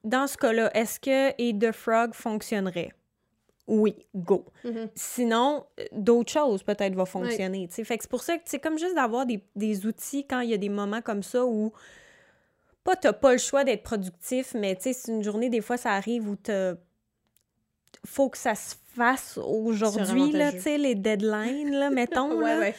[0.03, 2.89] Dans ce cas-là, est-ce que Eat the Frog fonctionnerait?
[3.69, 4.45] Oui, go.
[4.63, 4.89] Mhm.
[4.95, 7.67] Sinon, euh, d'autres choses peut-être vont fonctionner.
[7.69, 10.49] Fait que c'est pour ça que c'est comme juste d'avoir des, des outils quand il
[10.49, 11.71] y a des moments comme ça où
[12.83, 15.77] pas t'as pas le choix d'être productif, mais tu sais, c'est une journée, des fois,
[15.77, 16.73] ça arrive où t'as
[18.05, 22.33] faut que ça se fasse aujourd'hui, là, tu sais, les deadlines, là, mettons.
[22.37, 22.59] Ouais, là.
[22.59, 22.75] ouais.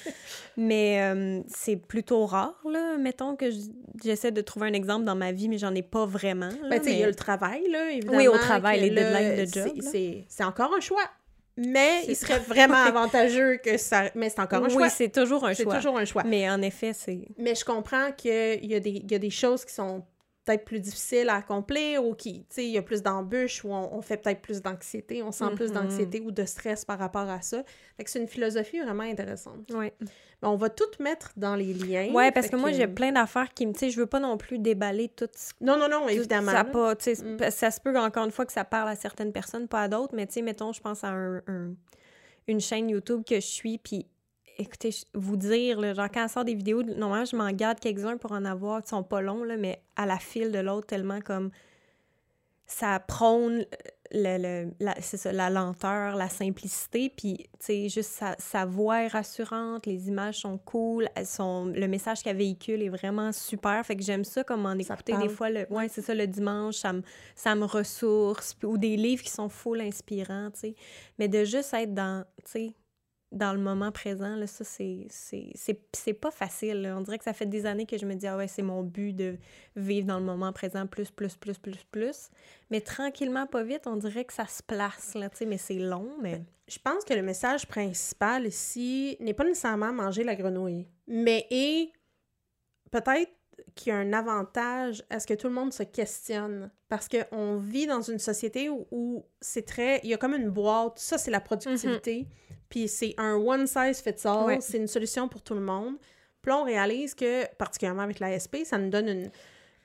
[0.57, 2.97] Mais euh, c'est plutôt rare, là.
[2.99, 3.59] Mettons que je-
[4.03, 6.49] j'essaie de trouver un exemple dans ma vie, mais j'en ai pas vraiment.
[6.49, 8.19] là, Ben, tu sais, il y a mais- le travail, là, évidemment.
[8.19, 9.91] Oui, au travail, les deadlines de job, c'est-.
[9.91, 11.05] C'est c'est encore un choix.
[11.57, 14.05] Mais C'est il serait vraiment avantageux que ça...
[14.15, 14.83] Mais c'est encore un choix.
[14.83, 15.77] Oui, c'est toujours un C'est choix.
[15.77, 16.23] toujours un choix.
[16.25, 17.29] Mais en effet, c'est...
[17.37, 20.03] Mais je comprends qu'il y, y a des choses qui sont
[20.51, 23.69] peut-être plus difficiles à accomplir ou qui, tu sais, il y a plus d'embûches ou
[23.73, 25.75] on, on fait peut-être plus d'anxiété, on sent plus Mhm.
[25.75, 27.63] d'anxiété ou de stress par rapport à ça.
[27.97, 29.71] Fait que c'est une philosophie vraiment intéressante.
[29.73, 29.93] Mais
[30.43, 32.11] on va tout mettre dans les liens.
[32.13, 33.73] Ouais, parce que moi, j'ai plein d'affaires qui me...
[33.73, 35.29] Tu sais, je veux pas non plus déballer tout
[35.61, 36.51] Non, non, non, évidemment.
[36.53, 37.51] Ça, pas, tu sais, Mm.
[37.51, 40.15] ça se peut encore une fois que ça parle à certaines personnes, pas à d'autres,
[40.15, 41.75] mais tu sais, mettons, je pense à un- un-
[42.49, 44.07] une chaîne YouTube que je suis, puis
[44.61, 48.17] écoutez, vous dire, là, genre quand elle sort des vidéos, normalement, je m'en garde quelques-uns
[48.17, 51.21] pour en avoir, qui sont pas longs, là, mais à la file de l'autre, tellement
[51.21, 51.51] comme
[52.67, 53.65] ça prône
[54.13, 58.65] le, le- la, c'est ça, la lenteur, la simplicité, puis, tu sais, juste sa, sa
[58.65, 63.31] voix est rassurante, les images sont cool, elles sont, le message qu'elle véhicule est vraiment
[63.33, 66.27] super, fait que j'aime ça comme en écouter des fois, le, ouais, c'est ça, le
[66.27, 67.03] dimanche, ça me,
[67.37, 70.75] ça me ressource, ou des livres qui sont full inspirants, tu sais,
[71.19, 72.75] mais de juste être dans, tu sais,
[73.33, 76.93] dans le moment présent, là, ça, c'est, c'est, c'est, c'est pas facile.
[76.97, 78.83] On dirait que ça fait des années que je me dis, ah ouais, c'est mon
[78.83, 79.37] but de
[79.77, 82.31] vivre dans le moment présent plus, plus, plus, plus, plus.
[82.71, 85.79] Mais tranquillement, pas vite, on dirait que ça se place, là, tu sais, mais c'est
[85.79, 86.43] long, mais...
[86.69, 91.91] Je pense que le message principal ici n'est pas nécessairement manger la grenouille, mais est
[92.93, 93.33] peut-être
[93.75, 96.71] qu'il y a un avantage à ce que tout le monde se questionne.
[96.89, 100.01] Parce qu'on vit dans une société où, où c'est très.
[100.03, 102.27] Il y a comme une boîte, ça c'est la productivité,
[102.69, 104.59] puis c'est un one size fits all, Ouais.
[104.61, 105.97] c'est une solution pour tout le monde.
[106.43, 109.31] Puis là, on réalise que, particulièrement avec l'ASP, ça nous donne une,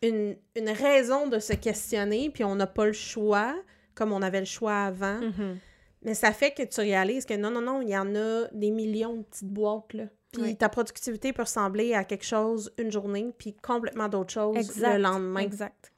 [0.01, 3.55] une, une raison de se questionner, puis on n'a pas le choix,
[3.93, 5.19] comme on avait le choix avant.
[5.19, 5.57] Mhm.
[6.01, 8.69] Mais ça fait que tu réalises que non, non, non, il y en a des
[8.71, 10.03] millions de petites boîtes, là.
[10.35, 10.55] Puis Oui.
[10.55, 15.39] ta productivité peut ressembler à quelque chose une journée, puis complètement d'autre chose le lendemain.
[15.41, 15.91] Exact.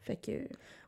[0.00, 0.32] Fait que...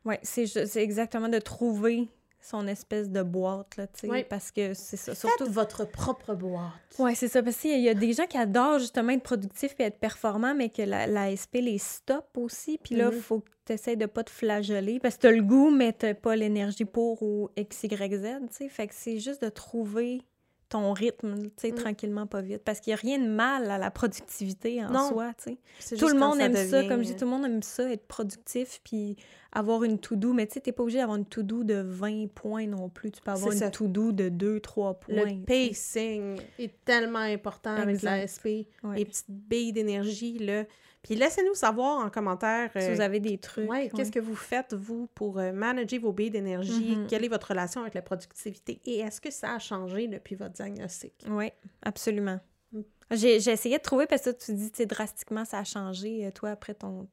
[0.05, 0.45] Ouais, c'est,
[0.77, 2.07] exactement de trouver
[2.39, 4.23] son espèce de boîte, là, tu sais, Oui.
[4.29, 5.13] parce que c'est ça.
[5.15, 5.51] Faites Surtout...
[5.51, 6.71] votre propre boîte.
[6.97, 9.83] Ouais, c'est ça, parce qu'il y a des gens qui adorent justement être productifs et
[9.83, 13.19] être performants, mais que la, la SP les stoppe aussi, puis là, Mhm.
[13.19, 16.13] faut que tu essaies de pas te flageller, parce que t'as le goût, mais t'as
[16.13, 20.21] pas l'énergie pour ou X, Y, Z, tu sais, fait que c'est juste de trouver
[20.69, 21.75] ton rythme, tu sais, Mm.
[21.75, 25.09] tranquillement, pas vite, parce qu'il y a rien de mal à la productivité en Non.
[25.09, 25.57] soi, tu sais.
[25.79, 27.89] C'est Tout le monde ça aime ça, comme je dis, tout le monde aime ça,
[27.89, 29.15] être productif, puis
[29.53, 30.33] avoir une to-do.
[30.33, 33.11] Mais tu sais, t'es pas obligé d'avoir une to-do de 20 points non plus.
[33.11, 35.15] Tu peux avoir une to-do de 2-3 points.
[35.25, 38.27] Le pacing est tellement important avec la Exact.
[38.27, 38.47] SP.
[38.83, 38.97] Ouais.
[38.97, 40.65] Les petites billes d'énergie, là.
[41.07, 42.69] Puis laissez-nous savoir en commentaire.
[42.73, 43.69] Si euh, vous avez des trucs.
[43.69, 43.91] ouais, ouais.
[43.95, 46.97] qu'est-ce que vous faites, vous, pour euh, manager vos billes d'énergie?
[46.97, 47.07] Mhm.
[47.07, 48.81] Quelle est votre relation avec la productivité?
[48.85, 51.13] Et est-ce que ça a changé depuis votre diagnostic?
[51.29, 51.49] Oui,
[51.81, 52.41] absolument.
[52.73, 52.81] Mm.
[53.11, 56.49] J'ai essayé de trouver, parce que tu dis, tu drastiquement, ça a changé, euh, toi,
[56.49, 57.07] après ton...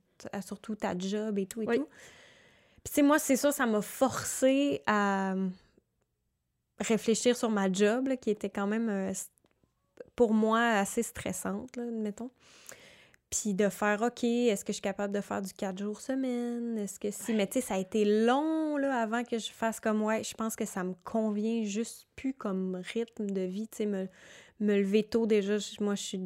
[0.45, 1.77] Surtout ta job et tout et Oui.
[1.77, 1.87] tout.
[2.83, 5.35] Puis, tu sais, moi, c'est ça, ça m'a forcé à
[6.81, 9.13] réfléchir sur ma job, là, qui était quand même, euh,
[10.17, 12.31] pour moi, assez stressante, là, admettons.
[13.43, 16.79] Puis de faire, OK, est-ce que je suis capable de faire du 4 jours semaine?
[16.79, 17.33] Est-ce que si...
[17.35, 20.35] Mais tu sais, ça a été long, là, avant que je fasse comme, ouais, je
[20.35, 24.07] pense que ça me convient juste plus comme rythme de vie, tu sais, me,
[24.61, 26.21] me lever tôt, déjà, je- moi, je suis...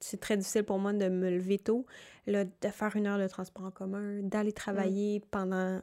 [0.00, 1.86] C'est très difficile pour moi de me lever tôt,
[2.26, 5.80] là, de faire une heure de transport en commun, d'aller travailler pendant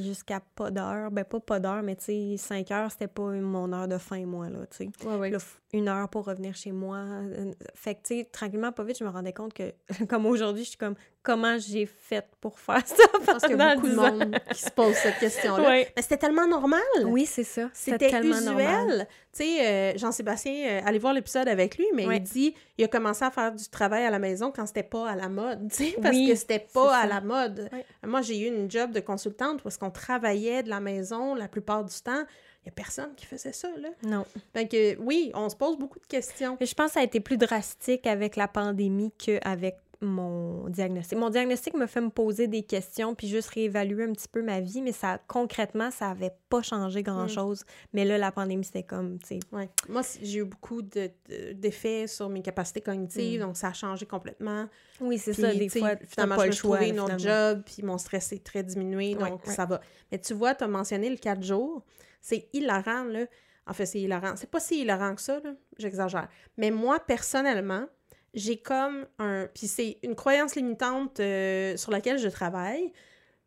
[0.00, 1.10] jusqu'à pas d'heure.
[1.10, 4.24] Ben, pas pas d'heure, mais tu sais, 5 heures, c'était pas mon heure de fin,
[4.24, 4.90] moi, là, tu sais.
[5.30, 5.38] Là,
[5.72, 6.98] une heure pour revenir chez moi.
[6.98, 9.72] Euh, Fait que, tu sais, tranquillement, pas vite, je me rendais compte que,
[10.08, 13.54] comme aujourd'hui, je suis comme, comment j'ai fait pour faire ça Je pense qu'il y
[13.54, 14.12] a pendant beaucoup de 10 ans?
[14.16, 15.68] monde qui se pose cette question-là.
[15.68, 15.92] Ouais.
[15.96, 16.80] Mais c'était tellement normal!
[17.04, 17.68] Oui, c'est ça.
[17.72, 19.06] C'était tellement normal.
[19.32, 22.16] Tu sais, euh, Jean-Sébastien, euh, allez voir l'épisode avec lui, mais Ouais.
[22.18, 25.08] il dit il a commencé à faire du travail à la maison quand c'était pas
[25.08, 27.68] à la mode, tu sais, parce Oui, que c'était pas à la mode.
[27.72, 27.86] Ouais.
[28.04, 31.84] Moi, j'ai eu une job de consultante parce qu'on travaillait de la maison la plupart
[31.84, 32.24] du temps.
[32.64, 33.88] Il y a personne qui faisait ça, là.
[34.04, 34.24] Non.
[34.52, 36.56] Fait que, oui, on se pose beaucoup de questions.
[36.60, 41.16] Mais je pense que ça a été plus drastique avec la pandémie qu'avec mon diagnostic.
[41.16, 44.60] Mon diagnostic me fait me poser des questions puis juste réévaluer un petit peu ma
[44.60, 47.64] vie, mais ça concrètement, ça avait pas changé grand-chose.
[47.92, 49.68] Mais là, la pandémie, c'était comme, tu sais, Ouais.
[49.88, 53.44] Moi, j'ai eu beaucoup de- de- d'effets sur mes capacités cognitives, Mm.
[53.46, 54.68] donc ça a changé complètement.
[55.00, 57.18] oui, c'est ça, des fois, finalement, pas je me suis trouvé finalement.
[57.18, 59.52] job, puis mon stress est très diminué, donc ouais.
[59.54, 59.80] ça va.
[60.10, 61.82] Mais tu vois, tu as mentionné le 4 jours.
[62.20, 63.26] C'est hilarant, là.
[63.66, 64.34] En fait, c'est hilarant.
[64.36, 65.54] C'est pas si hilarant que ça, là.
[65.78, 66.28] J'exagère.
[66.56, 67.86] Mais moi, personnellement,
[68.34, 69.48] j'ai comme un...
[69.54, 72.92] Puis c'est une croyance limitante euh, sur laquelle je travaille,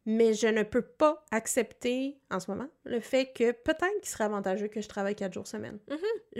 [0.06, 4.26] mais je ne peux pas accepter, en ce moment, le fait que peut-être qu'il serait
[4.26, 5.80] avantageux que je travaille 4 jours semaine.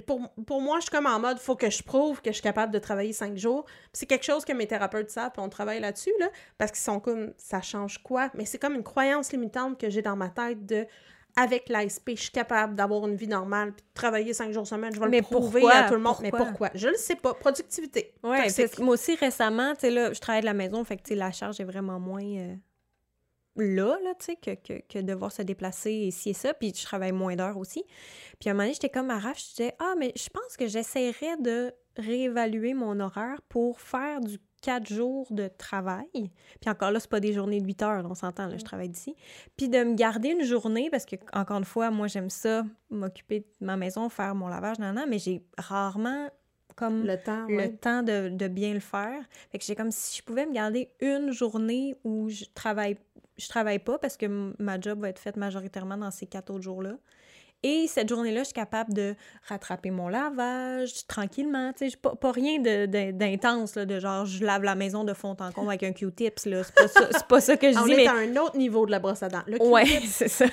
[0.06, 2.44] pour, pour moi, je suis comme en mode, faut que je prouve que je suis
[2.44, 3.66] capable de travailler 5 jours.
[3.92, 6.30] C'est quelque chose que mes thérapeutes savent, puis on travaille là-dessus, là,
[6.60, 8.30] parce qu'ils sont comme, ça change quoi?
[8.36, 10.86] Mais c'est comme une croyance limitante que j'ai dans ma tête de,
[11.36, 14.94] avec l'ASP, je suis capable d'avoir une vie normale, puis de travailler 5 jours semaine,
[14.94, 15.80] je vais Mais le prouver pourquoi?
[15.80, 16.16] à tout le monde.
[16.22, 16.70] Mais Pourquoi?
[16.76, 17.34] Je le sais pas.
[17.34, 18.14] Productivité.
[18.84, 21.16] Moi aussi récemment, tu sais là, je travaille de la maison, fait que tu sais
[21.16, 22.56] la charge est vraiment moins euh,
[23.58, 26.74] là là, tu sais que, que, que devoir se déplacer et ci et ça, puis
[26.76, 27.84] je travaille moins d'heures aussi.
[28.40, 30.58] Puis à un moment donné, j'étais comme à raf, je disais "Ah, mais je pense
[30.58, 36.10] que j'essaierais de réévaluer mon horaire pour faire du 4 jours de travail.
[36.12, 38.64] Puis encore là, c'est pas des journées de 8 heures, là, on s'entend, là, je
[38.64, 39.16] travaille d'ici.
[39.56, 43.42] Puis de me garder une journée, parce que, encore une fois, moi, j'aime ça, m'occuper
[43.42, 46.30] de ma maison, faire mon lavage, nan, nan, mais j'ai rarement
[46.76, 47.72] comme Le temps, le ouais.
[47.74, 49.22] temps de, de bien le faire.
[49.52, 52.98] Fait que j'ai comme si je pouvais me garder une journée où je travaille
[53.38, 56.64] je travaille pas parce que ma job va être faite majoritairement dans ces quatre autres
[56.64, 56.98] jours-là.
[57.68, 59.16] Et cette journée-là, je suis capable de
[59.50, 61.74] rattraper mon lavage tranquillement.
[61.74, 65.04] Tu sais, pas, pas rien de- de- d'intense, là, de genre je lave la maison
[65.04, 66.44] de fond en comble avec un Q-tips.
[66.44, 68.86] C'est pas, ça- pas ça que je On dis, est mais à un autre niveau
[68.86, 69.42] de la brosse à dents.
[69.48, 70.46] Le Ouais, c'est ça.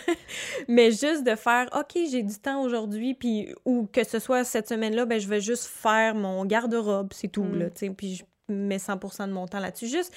[0.69, 4.69] Mais juste de faire, OK, j'ai du temps aujourd'hui, puis ou que ce soit cette
[4.69, 7.59] semaine-là, ben je vais juste faire mon garde-robe, c'est tout, Mm.
[7.59, 8.97] là, tu sais, puis je mets 100
[9.29, 9.89] de mon temps là-dessus.
[9.89, 10.15] Juste,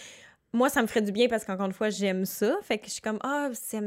[0.53, 2.55] moi, ça me ferait du bien parce qu'encore une fois, j'aime ça.
[2.61, 3.81] Fait que je suis comme, ah, c'est...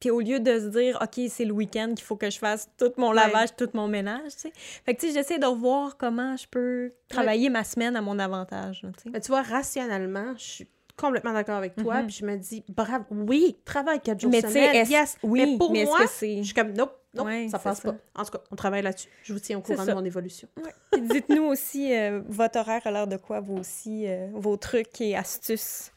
[0.00, 2.70] Puis au lieu de se dire, OK, c'est le week-end qu'il faut que je fasse
[2.78, 3.16] tout mon Ouais.
[3.16, 4.52] lavage, tout mon ménage, tu sais.
[4.54, 8.18] Fait que, tu sais, j'essaie de revoir comment je peux travailler ma semaine à mon
[8.18, 9.10] avantage, tu sais.
[9.12, 12.06] Mais tu vois, rationnellement, je suis complètement d'accord avec toi, Mhm.
[12.06, 15.16] puis je me dis, bravo, oui, travaille 4 jours Mais semaine, yes.
[15.22, 17.92] oui, mais pour mais moi, que je suis comme, nope, nope, Ouais, ça passe ça.
[17.92, 17.98] pas.
[18.20, 19.08] En tout cas, on travaille là-dessus.
[19.22, 20.48] Je vous tiens au courant de mon évolution.
[20.98, 25.16] Dites-nous aussi euh, votre horaire à l'heure de quoi, vous aussi, euh, vos trucs et
[25.16, 25.90] astuces?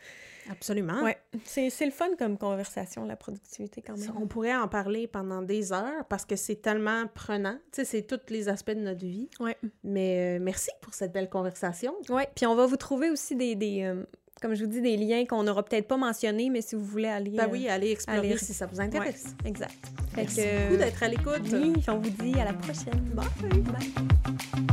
[0.52, 1.02] Absolument.
[1.04, 4.12] Ouais, c'est le fun comme conversation, la productivité quand même.
[4.20, 7.56] On pourrait en parler pendant des heures parce que c'est tellement prenant.
[7.72, 9.30] Tu sais, c'est tous les aspects de notre vie.
[9.40, 9.58] Ouais.
[9.84, 11.94] Mais euh, merci pour cette belle conversation.
[12.10, 14.04] Ouais, puis on va vous trouver aussi des, des, euh,
[14.42, 17.08] comme je vous dis, des liens qu'on n'aura peut-être pas mentionnés, mais si vous voulez
[17.08, 17.32] aller.
[17.32, 19.36] Ben euh, oui, allez explorer aller- si ça vous intéresse.
[19.46, 19.74] exact.
[20.14, 21.42] Fait Merci que- beaucoup d'être à l'écoute.
[21.54, 23.00] Oui, on vous dit à la prochaine.
[23.14, 23.62] Bye.
[23.62, 24.68] Bye.